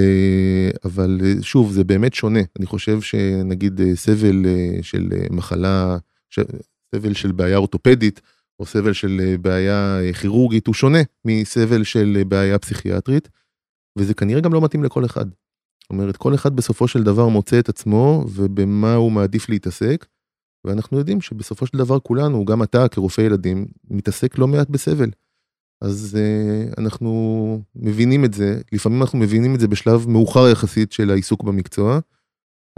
אבל 0.84 1.20
שוב, 1.40 1.72
זה 1.72 1.84
באמת 1.84 2.14
שונה. 2.14 2.40
אני 2.58 2.66
חושב 2.66 3.00
שנגיד 3.00 3.80
סבל 3.94 4.46
של 4.82 5.08
מחלה, 5.30 5.96
סבל 6.94 7.14
של 7.14 7.32
בעיה 7.32 7.56
אורתופדית, 7.56 8.20
או 8.62 8.66
סבל 8.66 8.92
של 8.92 9.20
אה, 9.20 9.38
בעיה 9.38 10.00
אה, 10.00 10.12
כירורגית 10.12 10.66
הוא 10.66 10.74
שונה 10.74 10.98
מסבל 11.24 11.84
של 11.84 12.16
אה, 12.16 12.24
בעיה 12.24 12.58
פסיכיאטרית, 12.58 13.28
וזה 13.98 14.14
כנראה 14.14 14.40
גם 14.40 14.52
לא 14.52 14.60
מתאים 14.60 14.84
לכל 14.84 15.04
אחד. 15.04 15.26
זאת 15.28 15.90
אומרת, 15.90 16.16
כל 16.16 16.34
אחד 16.34 16.56
בסופו 16.56 16.88
של 16.88 17.02
דבר 17.02 17.28
מוצא 17.28 17.58
את 17.58 17.68
עצמו 17.68 18.24
ובמה 18.34 18.94
הוא 18.94 19.12
מעדיף 19.12 19.48
להתעסק, 19.48 20.06
ואנחנו 20.64 20.98
יודעים 20.98 21.20
שבסופו 21.20 21.66
של 21.66 21.78
דבר 21.78 21.98
כולנו, 22.00 22.44
גם 22.44 22.62
אתה 22.62 22.88
כרופא 22.88 23.20
ילדים, 23.20 23.66
מתעסק 23.90 24.38
לא 24.38 24.48
מעט 24.48 24.68
בסבל. 24.70 25.10
אז 25.80 26.18
uh, 26.18 26.80
אנחנו 26.80 27.62
מבינים 27.76 28.24
את 28.24 28.34
זה, 28.34 28.60
לפעמים 28.72 29.02
אנחנו 29.02 29.18
מבינים 29.18 29.54
את 29.54 29.60
זה 29.60 29.68
בשלב 29.68 30.08
מאוחר 30.08 30.48
יחסית 30.48 30.92
של 30.92 31.10
העיסוק 31.10 31.42
במקצוע, 31.42 31.98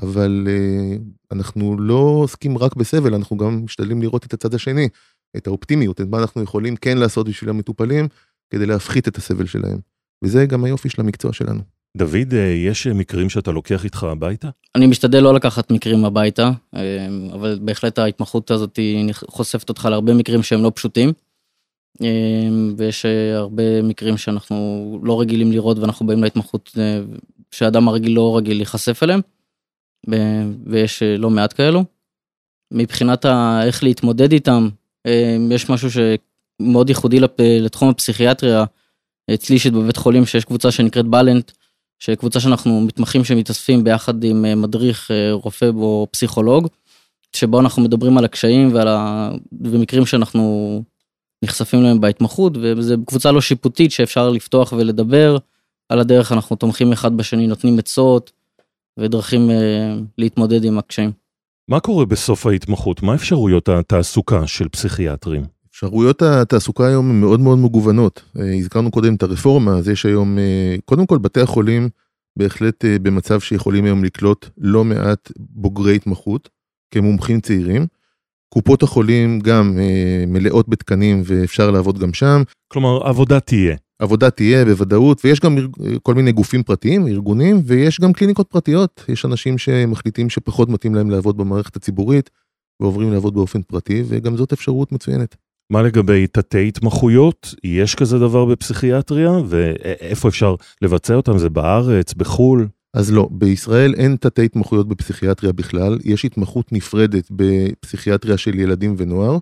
אבל 0.03 0.47
uh, 0.47 1.03
אנחנו 1.33 1.79
לא 1.79 2.17
עוסקים 2.23 2.59
רק 2.59 2.77
בסבל, 2.77 3.15
אנחנו 3.15 3.37
גם 3.37 3.65
משתדלים 3.65 4.03
לראות 4.03 4.27
את 4.27 4.35
הצד 4.35 4.55
השני, 4.55 4.89
את 5.37 5.47
האופטימיות, 5.47 6.01
את 6.01 6.07
מה 6.07 6.19
אנחנו 6.19 6.43
יכולים 6.43 6.77
כן 6.77 6.99
לעשות 6.99 7.29
בשביל 7.29 7.51
המטופלים, 7.51 8.09
כדי 8.51 8.67
להפחית 8.67 9.09
את 9.09 9.17
הסבל 9.17 9.47
שלהם. 9.47 9.79
וזה 10.25 10.47
גם 10.47 10.65
היופי 10.65 10.89
של 10.89 11.01
המקצוע 11.01 11.33
שלנו. 11.33 11.61
דוד, 11.97 12.35
אה, 12.35 12.39
יש 12.39 12.87
מקרים 12.87 13.31
שאתה 13.31 13.53
לוקח 13.53 13.85
איתך 13.85 14.03
הביתה? 14.03 14.49
אני 14.75 14.87
משתדל 14.87 15.21
לא 15.21 15.35
לקחת 15.35 15.71
מקרים 15.71 16.05
הביתה, 16.05 16.51
אה, 16.77 17.07
אבל 17.33 17.59
בהחלט 17.63 17.99
ההתמחות 17.99 18.51
הזאת 18.51 18.79
חושפת 19.27 19.69
אותך 19.69 19.89
להרבה 19.91 20.15
מקרים 20.15 20.43
שהם 20.43 20.63
לא 20.63 20.73
פשוטים. 20.75 21.13
אה, 22.03 22.09
ויש 22.77 23.07
הרבה 23.35 23.83
מקרים 23.83 24.17
שאנחנו 24.17 25.01
לא 25.03 25.21
רגילים 25.21 25.53
לראות 25.53 25.79
ואנחנו 25.79 26.07
באים 26.07 26.23
להתמחות 26.23 26.77
שאדם 27.51 27.89
הרגיל 27.89 28.13
לא 28.13 28.37
רגיל 28.37 28.57
להיחשף 28.57 29.03
אליהם. 29.03 29.21
ויש 30.67 31.03
לא 31.03 31.31
מעט 31.31 31.53
כאלו. 31.53 31.85
מבחינת 32.73 33.27
איך 33.63 33.83
להתמודד 33.83 34.33
איתם, 34.33 34.69
יש 35.51 35.71
משהו 35.71 35.89
שמאוד 35.91 36.89
ייחודי 36.89 37.21
לתחום 37.39 37.89
הפסיכיאטריה, 37.89 38.65
אצלי 39.35 39.55
אישית 39.55 39.73
בבית 39.73 39.97
חולים 39.97 40.27
שיש 40.27 40.45
קבוצה 40.45 40.71
שנקראת 40.71 41.07
בלנט, 41.07 41.51
שקבוצה 41.99 42.41
שאנחנו 42.41 42.81
מתמחים 42.81 43.25
שמתאספים 43.25 43.85
ביחד 43.85 44.25
עם 44.25 44.45
אה, 44.45 44.55
מדריך 44.55 45.11
אה, 45.11 45.33
רופא 45.33 45.71
או 45.75 46.07
פסיכולוג, 46.11 46.69
שבו 47.33 47.61
אנחנו 47.61 47.83
מדברים 47.83 48.19
על 48.19 48.25
הקשיים 48.25 48.75
ועל 48.75 48.89
ה... 48.89 49.31
ומקרים 49.61 50.07
שאנחנו 50.07 50.83
נחשפים 51.45 51.83
להם 51.83 52.01
בהתמחות, 52.01 52.53
וזו 52.57 52.95
קבוצה 53.07 53.33
לא 53.33 53.41
שיפוטית 53.41 53.91
שאפשר 53.93 54.31
לפתוח 54.31 54.73
ולדבר, 54.73 55.37
על 55.89 56.01
הדרך 56.01 56.33
אנחנו 56.33 56.57
תומכים 56.57 56.93
אחד 56.93 57.17
בשני, 57.17 57.47
נותנים 57.47 57.79
עצות 57.79 58.33
ודרכים 58.99 59.51
אה, 59.51 59.95
להתמודד 60.19 60.65
עם 60.65 60.79
הקשיים. 60.79 61.24
מה 61.69 61.81
קורה 61.81 62.05
בסוף 62.07 62.47
ההתמחות? 62.47 63.03
מה 63.03 63.15
אפשרויות 63.15 63.69
התעסוקה 63.69 64.47
של 64.47 64.69
פסיכיאטרים? 64.69 65.43
אפשרויות 65.71 66.23
התעסוקה 66.23 66.87
היום 66.87 67.11
הן 67.11 67.21
מאוד 67.21 67.41
מאוד 67.41 67.59
מגוונות. 67.59 68.23
אה, 68.39 68.55
הזכרנו 68.55 68.91
קודם 68.91 69.15
את 69.15 69.23
הרפורמה, 69.23 69.71
אז 69.77 69.89
יש 69.89 70.07
היום, 70.07 70.39
אה, 70.39 70.77
קודם 70.85 71.07
כל 71.07 71.19
בתי 71.19 71.41
החולים 71.41 71.89
בהחלט 72.39 72.85
אה, 72.85 72.99
במצב 72.99 73.41
שיכולים 73.41 73.85
היום 73.85 74.05
לקלוט 74.05 74.49
לא 74.59 74.85
מעט 74.85 75.33
בוגרי 75.37 75.97
התמחות 75.97 76.49
כמומחים 76.91 77.41
צעירים. 77.41 77.87
קופות 78.49 78.83
החולים 78.83 79.41
גם 79.41 79.79
מלאות 80.27 80.69
בתקנים 80.69 81.23
ואפשר 81.25 81.71
לעבוד 81.71 81.99
גם 81.99 82.15
שם. 82.15 82.43
כלומר, 82.69 83.07
עבודה 83.09 83.41
תהיה. 83.41 83.77
עבודה 84.05 84.31
תהיה 84.31 84.65
בוודאות, 84.65 85.25
ויש 85.25 85.41
גם 85.41 85.57
כל 86.03 86.15
מיני 86.15 86.33
גופים 86.33 86.63
פרטיים, 86.63 87.07
ארגונים, 87.07 87.63
ויש 87.65 88.01
גם 88.01 88.13
קליניקות 88.13 88.49
פרטיות. 88.49 89.05
יש 89.09 89.25
אנשים 89.25 89.59
שמחליטים 89.59 90.31
שפחות 90.31 90.69
מתאים 90.69 90.95
להם 90.95 91.11
לעבוד 91.11 91.37
במערכת 91.37 91.77
הציבורית, 91.77 92.31
ועוברים 92.81 93.13
לעבוד 93.13 93.35
באופן 93.35 93.63
פרטי, 93.63 94.03
וגם 94.07 94.37
זאת 94.37 94.53
אפשרות 94.53 94.93
מצוינת. 94.93 95.37
מה 95.73 95.83
לגבי 95.83 96.27
תתי 96.27 96.69
התמחויות? 96.69 97.55
יש 97.65 97.95
כזה 97.95 98.19
דבר 98.19 98.45
בפסיכיאטריה? 98.45 99.33
ואיפה 99.47 100.29
אפשר 100.29 100.55
לבצע 100.83 101.15
אותם? 101.15 101.39
זה 101.39 101.51
בארץ, 101.51 102.15
בחו"ל? 102.15 102.69
אז 102.95 103.13
לא, 103.13 103.29
בישראל 103.31 103.95
אין 103.95 104.17
תתי 104.21 104.45
התמחויות 104.45 104.89
בפסיכיאטריה 104.89 105.53
בכלל, 105.53 105.99
יש 106.05 106.25
התמחות 106.25 106.73
נפרדת 106.73 107.29
בפסיכיאטריה 107.31 108.37
של 108.37 108.59
ילדים 108.59 108.95
ונוער, 108.99 109.39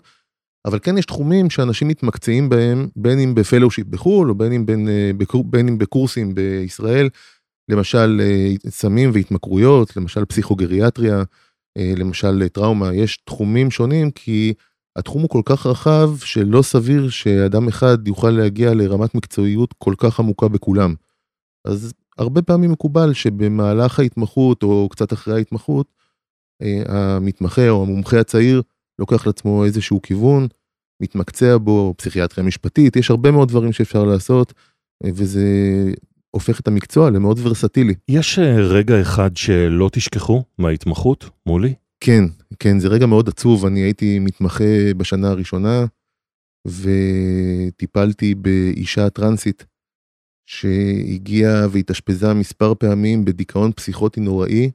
אבל 0.65 0.79
כן 0.79 0.97
יש 0.97 1.05
תחומים 1.05 1.49
שאנשים 1.49 1.87
מתמקצעים 1.87 2.49
בהם, 2.49 2.87
בין 2.95 3.19
אם 3.19 3.35
בפלושיפ 3.35 3.87
בחו"ל, 3.87 4.29
או 4.29 4.35
בין 4.35 4.51
אם, 4.51 4.65
בין, 4.65 4.87
אה, 4.87 5.11
בין 5.45 5.67
אם 5.67 5.77
בקורסים 5.77 6.35
בישראל, 6.35 7.09
למשל 7.69 8.21
אה, 8.23 8.69
סמים 8.69 9.11
והתמכרויות, 9.13 9.97
למשל 9.97 10.25
פסיכוגריאטריה, 10.25 11.23
אה, 11.77 11.93
למשל 11.97 12.47
טראומה, 12.47 12.93
יש 12.93 13.17
תחומים 13.17 13.71
שונים 13.71 14.11
כי 14.11 14.53
התחום 14.95 15.21
הוא 15.21 15.29
כל 15.29 15.41
כך 15.45 15.65
רחב 15.65 16.17
שלא 16.17 16.61
סביר 16.61 17.09
שאדם 17.09 17.67
אחד 17.67 18.07
יוכל 18.07 18.29
להגיע 18.29 18.73
לרמת 18.73 19.15
מקצועיות 19.15 19.73
כל 19.77 19.93
כך 19.97 20.19
עמוקה 20.19 20.47
בכולם. 20.47 20.93
אז 21.65 21.93
הרבה 22.17 22.41
פעמים 22.41 22.71
מקובל 22.71 23.13
שבמהלך 23.13 23.99
ההתמחות 23.99 24.63
או 24.63 24.89
קצת 24.91 25.13
אחרי 25.13 25.33
ההתמחות, 25.33 25.87
המתמחה 26.85 27.69
או 27.69 27.83
המומחה 27.83 28.19
הצעיר 28.19 28.61
לוקח 28.99 29.27
לעצמו 29.27 29.65
איזשהו 29.65 30.01
כיוון, 30.01 30.47
מתמקצע 31.01 31.57
בו, 31.57 31.93
פסיכיאטריה 31.97 32.47
משפטית, 32.47 32.95
יש 32.95 33.09
הרבה 33.09 33.31
מאוד 33.31 33.49
דברים 33.49 33.71
שאפשר 33.71 34.03
לעשות, 34.03 34.53
וזה 35.03 35.47
הופך 36.31 36.59
את 36.59 36.67
המקצוע 36.67 37.09
למאוד 37.09 37.39
ורסטילי. 37.43 37.93
יש 38.07 38.39
אה, 38.39 38.55
רגע 38.55 39.01
אחד 39.01 39.37
שלא 39.37 39.89
תשכחו 39.91 40.43
מההתמחות 40.57 41.29
מולי? 41.45 41.73
כן, 41.99 42.23
כן, 42.59 42.79
זה 42.79 42.87
רגע 42.87 43.05
מאוד 43.05 43.29
עצוב. 43.29 43.65
אני 43.65 43.79
הייתי 43.79 44.19
מתמחה 44.19 44.93
בשנה 44.97 45.29
הראשונה, 45.29 45.85
וטיפלתי 46.67 48.35
באישה 48.35 49.09
טרנסית 49.09 49.65
שהגיעה 50.49 51.67
והתאשפזה 51.71 52.33
מספר 52.33 52.73
פעמים 52.75 53.25
בדיכאון 53.25 53.71
פסיכוטי 53.71 54.19
נוראי, 54.19 54.71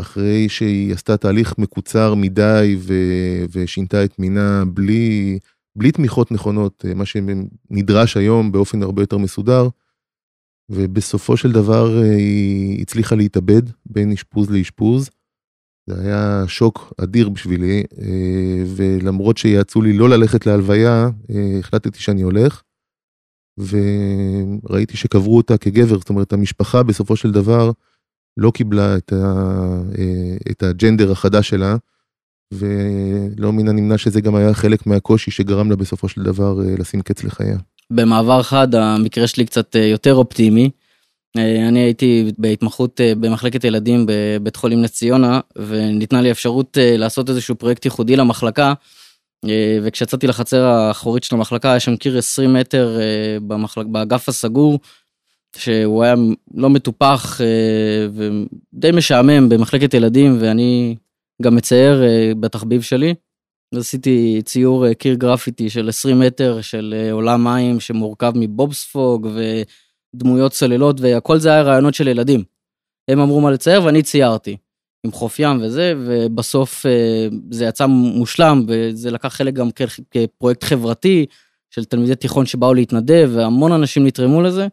אחרי 0.00 0.48
שהיא 0.48 0.92
עשתה 0.92 1.16
תהליך 1.16 1.58
מקוצר 1.58 2.14
מדי 2.14 2.76
ו... 2.78 2.94
ושינתה 3.52 4.04
את 4.04 4.18
מינה 4.18 4.64
בלי, 4.66 5.38
בלי 5.76 5.92
תמיכות 5.92 6.32
נכונות, 6.32 6.84
מה 6.94 7.04
שנדרש 7.06 8.16
היום 8.16 8.52
באופן 8.52 8.82
הרבה 8.82 9.02
יותר 9.02 9.18
מסודר. 9.18 9.68
ובסופו 10.68 11.36
של 11.36 11.52
דבר 11.52 12.02
אה, 12.02 12.16
היא 12.16 12.82
הצליחה 12.82 13.14
להתאבד 13.14 13.62
בין 13.86 14.12
אשפוז 14.12 14.50
לאשפוז. 14.50 15.10
זה 15.86 16.00
היה 16.00 16.44
שוק 16.46 16.92
אדיר 16.98 17.28
בשבילי, 17.28 17.84
אה, 17.98 18.64
ולמרות 18.76 19.38
שיעצו 19.38 19.82
לי 19.82 19.92
לא 19.92 20.08
ללכת 20.08 20.46
להלוויה, 20.46 21.08
אה, 21.30 21.58
החלטתי 21.58 21.98
שאני 21.98 22.22
הולך. 22.22 22.62
וראיתי 23.58 24.96
שקברו 24.96 25.36
אותה 25.36 25.58
כגבר, 25.58 25.98
זאת 25.98 26.08
אומרת 26.08 26.32
המשפחה 26.32 26.82
בסופו 26.82 27.16
של 27.16 27.30
דבר 27.30 27.70
לא 28.36 28.50
קיבלה 28.50 28.96
את, 28.96 29.12
ה, 29.12 29.52
את 30.50 30.62
הג'נדר 30.62 31.12
החדש 31.12 31.48
שלה, 31.48 31.76
ולא 32.52 33.52
מן 33.52 33.68
הנמנע 33.68 33.98
שזה 33.98 34.20
גם 34.20 34.34
היה 34.34 34.54
חלק 34.54 34.86
מהקושי 34.86 35.30
שגרם 35.30 35.70
לה 35.70 35.76
בסופו 35.76 36.08
של 36.08 36.22
דבר 36.22 36.54
לשים 36.78 37.02
קץ 37.02 37.24
לחייה. 37.24 37.56
במעבר 37.90 38.42
חד 38.42 38.74
המקרה 38.74 39.26
שלי 39.26 39.46
קצת 39.46 39.74
יותר 39.74 40.14
אופטימי. 40.14 40.70
אה, 41.38 41.68
אני 41.68 41.80
הייתי 41.80 42.32
בהתמחות 42.38 43.00
אה, 43.00 43.14
במחלקת 43.14 43.64
ילדים 43.64 44.06
בבית 44.08 44.56
חולים 44.56 44.82
נס 44.82 44.92
ציונה 44.92 45.40
וניתנה 45.56 46.22
לי 46.22 46.30
אפשרות 46.30 46.78
אה, 46.78 46.96
לעשות 46.96 47.28
איזשהו 47.28 47.54
פרויקט 47.54 47.84
ייחודי 47.84 48.16
למחלקה. 48.16 48.72
וכשיצאתי 49.82 50.26
לחצר 50.26 50.62
האחורית 50.62 51.24
של 51.24 51.34
המחלקה 51.34 51.70
היה 51.70 51.80
שם 51.80 51.96
קיר 51.96 52.18
20 52.18 52.52
מטר 52.52 52.98
במחלק, 53.46 53.86
באגף 53.86 54.28
הסגור 54.28 54.78
שהוא 55.56 56.04
היה 56.04 56.14
לא 56.54 56.70
מטופח 56.70 57.40
ודי 58.12 58.90
משעמם 58.92 59.48
במחלקת 59.48 59.94
ילדים 59.94 60.36
ואני 60.40 60.96
גם 61.42 61.56
מצייר 61.56 62.02
בתחביב 62.40 62.82
שלי. 62.82 63.14
עשיתי 63.74 64.42
ציור 64.44 64.92
קיר 64.92 65.14
גרפיטי 65.14 65.70
של 65.70 65.88
20 65.88 66.20
מטר 66.20 66.60
של 66.60 67.08
עולם 67.12 67.44
מים 67.44 67.80
שמורכב 67.80 68.32
מבובספוג 68.34 69.26
ו... 69.34 69.62
דמויות 70.14 70.52
צוללות 70.52 71.00
והכל 71.00 71.38
זה 71.38 71.48
היה 71.48 71.62
רעיונות 71.62 71.94
של 71.94 72.08
ילדים. 72.08 72.42
הם 73.08 73.20
אמרו 73.20 73.40
מה 73.40 73.50
לצייר 73.50 73.84
ואני 73.84 74.02
ציירתי. 74.02 74.56
עם 75.06 75.12
חוף 75.12 75.38
ים 75.38 75.62
וזה 75.62 75.94
ובסוף 75.98 76.86
אה, 76.86 77.28
זה 77.50 77.64
יצא 77.64 77.86
מושלם 77.86 78.64
וזה 78.68 79.10
לקח 79.10 79.28
חלק 79.28 79.54
גם 79.54 79.68
כפרויקט 80.10 80.64
חברתי 80.64 81.26
של 81.70 81.84
תלמידי 81.84 82.14
תיכון 82.14 82.46
שבאו 82.46 82.74
להתנדב 82.74 83.30
והמון 83.34 83.72
אנשים 83.72 84.06
נתרמו 84.06 84.42
לזה. 84.42 84.66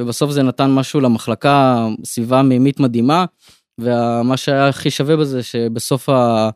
ובסוף 0.00 0.30
זה 0.30 0.42
נתן 0.42 0.70
משהו 0.70 1.00
למחלקה 1.00 1.86
סביבה 2.04 2.42
מימית 2.42 2.80
מדהימה 2.80 3.24
ומה 3.80 4.36
שהיה 4.36 4.68
הכי 4.68 4.90
שווה 4.90 5.16
בזה 5.16 5.42
שבסוף 5.42 6.08
ה... 6.08 6.50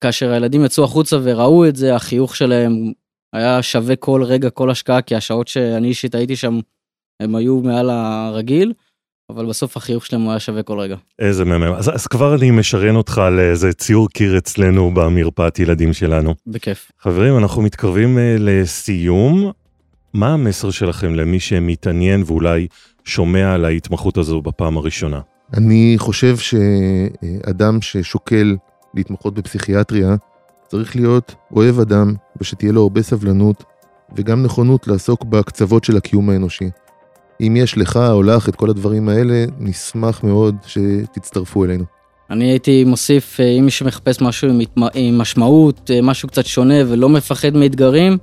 כאשר 0.00 0.32
הילדים 0.32 0.64
יצאו 0.64 0.84
החוצה 0.84 1.16
וראו 1.22 1.68
את 1.68 1.76
זה 1.76 1.94
החיוך 1.94 2.36
שלהם 2.36 2.92
היה 3.32 3.62
שווה 3.62 3.96
כל 3.96 4.22
רגע 4.24 4.50
כל 4.50 4.70
השקעה 4.70 5.02
כי 5.02 5.14
השעות 5.14 5.48
שאני 5.48 5.88
אישית 5.88 6.14
הייתי 6.14 6.36
שם 6.36 6.60
הם 7.22 7.34
היו 7.34 7.60
מעל 7.60 7.90
הרגיל, 7.90 8.72
אבל 9.30 9.46
בסוף 9.46 9.76
החיוך 9.76 10.06
שלהם 10.06 10.28
היה 10.28 10.40
שווה 10.40 10.62
כל 10.62 10.78
רגע. 10.78 10.96
איזה 11.18 11.44
מהמם. 11.44 11.72
אז, 11.74 11.94
אז 11.94 12.06
כבר 12.06 12.34
אני 12.34 12.50
משרן 12.50 12.96
אותך 12.96 13.22
לאיזה 13.36 13.72
ציור 13.72 14.08
קיר 14.08 14.38
אצלנו 14.38 14.94
במרפאת 14.94 15.58
ילדים 15.58 15.92
שלנו. 15.92 16.34
בכיף. 16.46 16.92
חברים, 16.98 17.38
אנחנו 17.38 17.62
מתקרבים 17.62 18.18
uh, 18.18 18.20
לסיום. 18.38 19.52
מה 20.14 20.32
המסר 20.32 20.70
שלכם 20.70 21.14
למי 21.14 21.40
שמתעניין 21.40 22.22
ואולי 22.26 22.66
שומע 23.04 23.54
על 23.54 23.64
ההתמחות 23.64 24.18
הזו 24.18 24.42
בפעם 24.42 24.76
הראשונה? 24.76 25.20
אני 25.54 25.94
חושב 25.98 26.36
שאדם 26.36 27.82
ששוקל 27.82 28.56
להתמחות 28.94 29.34
בפסיכיאטריה, 29.34 30.14
צריך 30.68 30.96
להיות 30.96 31.34
אוהב 31.52 31.80
אדם, 31.80 32.14
ושתהיה 32.40 32.72
לו 32.72 32.82
הרבה 32.82 33.02
סבלנות, 33.02 33.64
וגם 34.16 34.42
נכונות 34.42 34.86
לעסוק 34.88 35.24
בקצוות 35.24 35.84
של 35.84 35.96
הקיום 35.96 36.30
האנושי. 36.30 36.70
אם 37.40 37.54
יש 37.56 37.78
לך 37.78 37.96
או 37.96 38.22
לך 38.22 38.48
את 38.48 38.56
כל 38.56 38.70
הדברים 38.70 39.08
האלה, 39.08 39.44
נשמח 39.58 40.24
מאוד 40.24 40.56
שתצטרפו 40.66 41.64
אלינו. 41.64 41.84
אני 42.30 42.50
הייתי 42.50 42.84
מוסיף, 42.84 43.40
אה, 43.40 43.58
אם 43.58 43.64
מישהו 43.64 43.86
מחפש 43.86 44.22
משהו 44.22 44.48
עם, 44.94 45.18
משמעות, 45.18 45.90
אה, 45.90 46.02
משהו 46.02 46.28
קצת 46.28 46.46
שונה 46.46 46.74
ולא 46.88 47.08
מפחד 47.08 47.56
מאתגרים, 47.56 48.18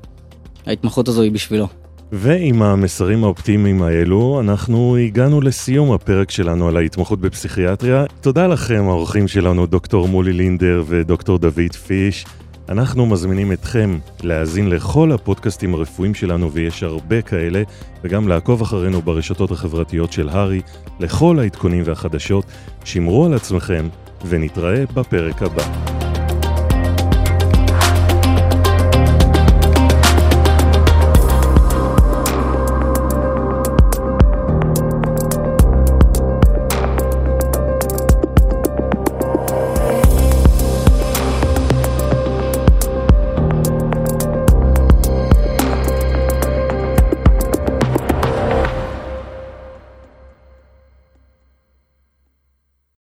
ההתמחות 0.67 1.07
הזו 1.07 1.21
היא 1.21 1.31
בשבילו. 1.31 1.67
ועם 2.11 2.61
המסרים 2.61 3.23
האופטימיים 3.23 3.81
האלו, 3.81 4.39
אנחנו 4.39 4.95
הגענו 4.95 5.41
לסיום 5.41 5.91
הפרק 5.91 6.31
שלנו 6.31 6.67
על 6.67 6.77
ההתמחות 6.77 7.19
בפסיכיאטריה. 7.19 8.05
תודה 8.21 8.47
לכם, 8.47 8.83
האורחים 8.87 9.27
שלנו, 9.27 9.65
דוקטור 9.65 10.07
מולי 10.07 10.33
לינדר 10.33 10.83
ודוקטור 10.87 11.37
דוד 11.37 11.75
פיש. 11.87 12.25
אנחנו 12.69 13.05
מזמינים 13.05 13.51
אתכם 13.51 13.97
להאזין 14.23 14.69
לכל 14.69 15.11
הפודקאסטים 15.11 15.73
הרפואיים 15.73 16.13
שלנו, 16.13 16.51
ויש 16.51 16.83
הרבה 16.83 17.21
כאלה, 17.21 17.63
וגם 18.03 18.27
לעקוב 18.27 18.61
אחרינו 18.61 19.01
ברשתות 19.01 19.51
החברתיות 19.51 20.11
של 20.11 20.29
הארי, 20.29 20.61
לכל 20.99 21.39
העדכונים 21.39 21.83
והחדשות. 21.85 22.45
שמרו 22.85 23.25
על 23.25 23.33
עצמכם, 23.33 23.87
ונתראה 24.27 24.83
בפרק 24.93 25.41
הבא. 25.41 26.04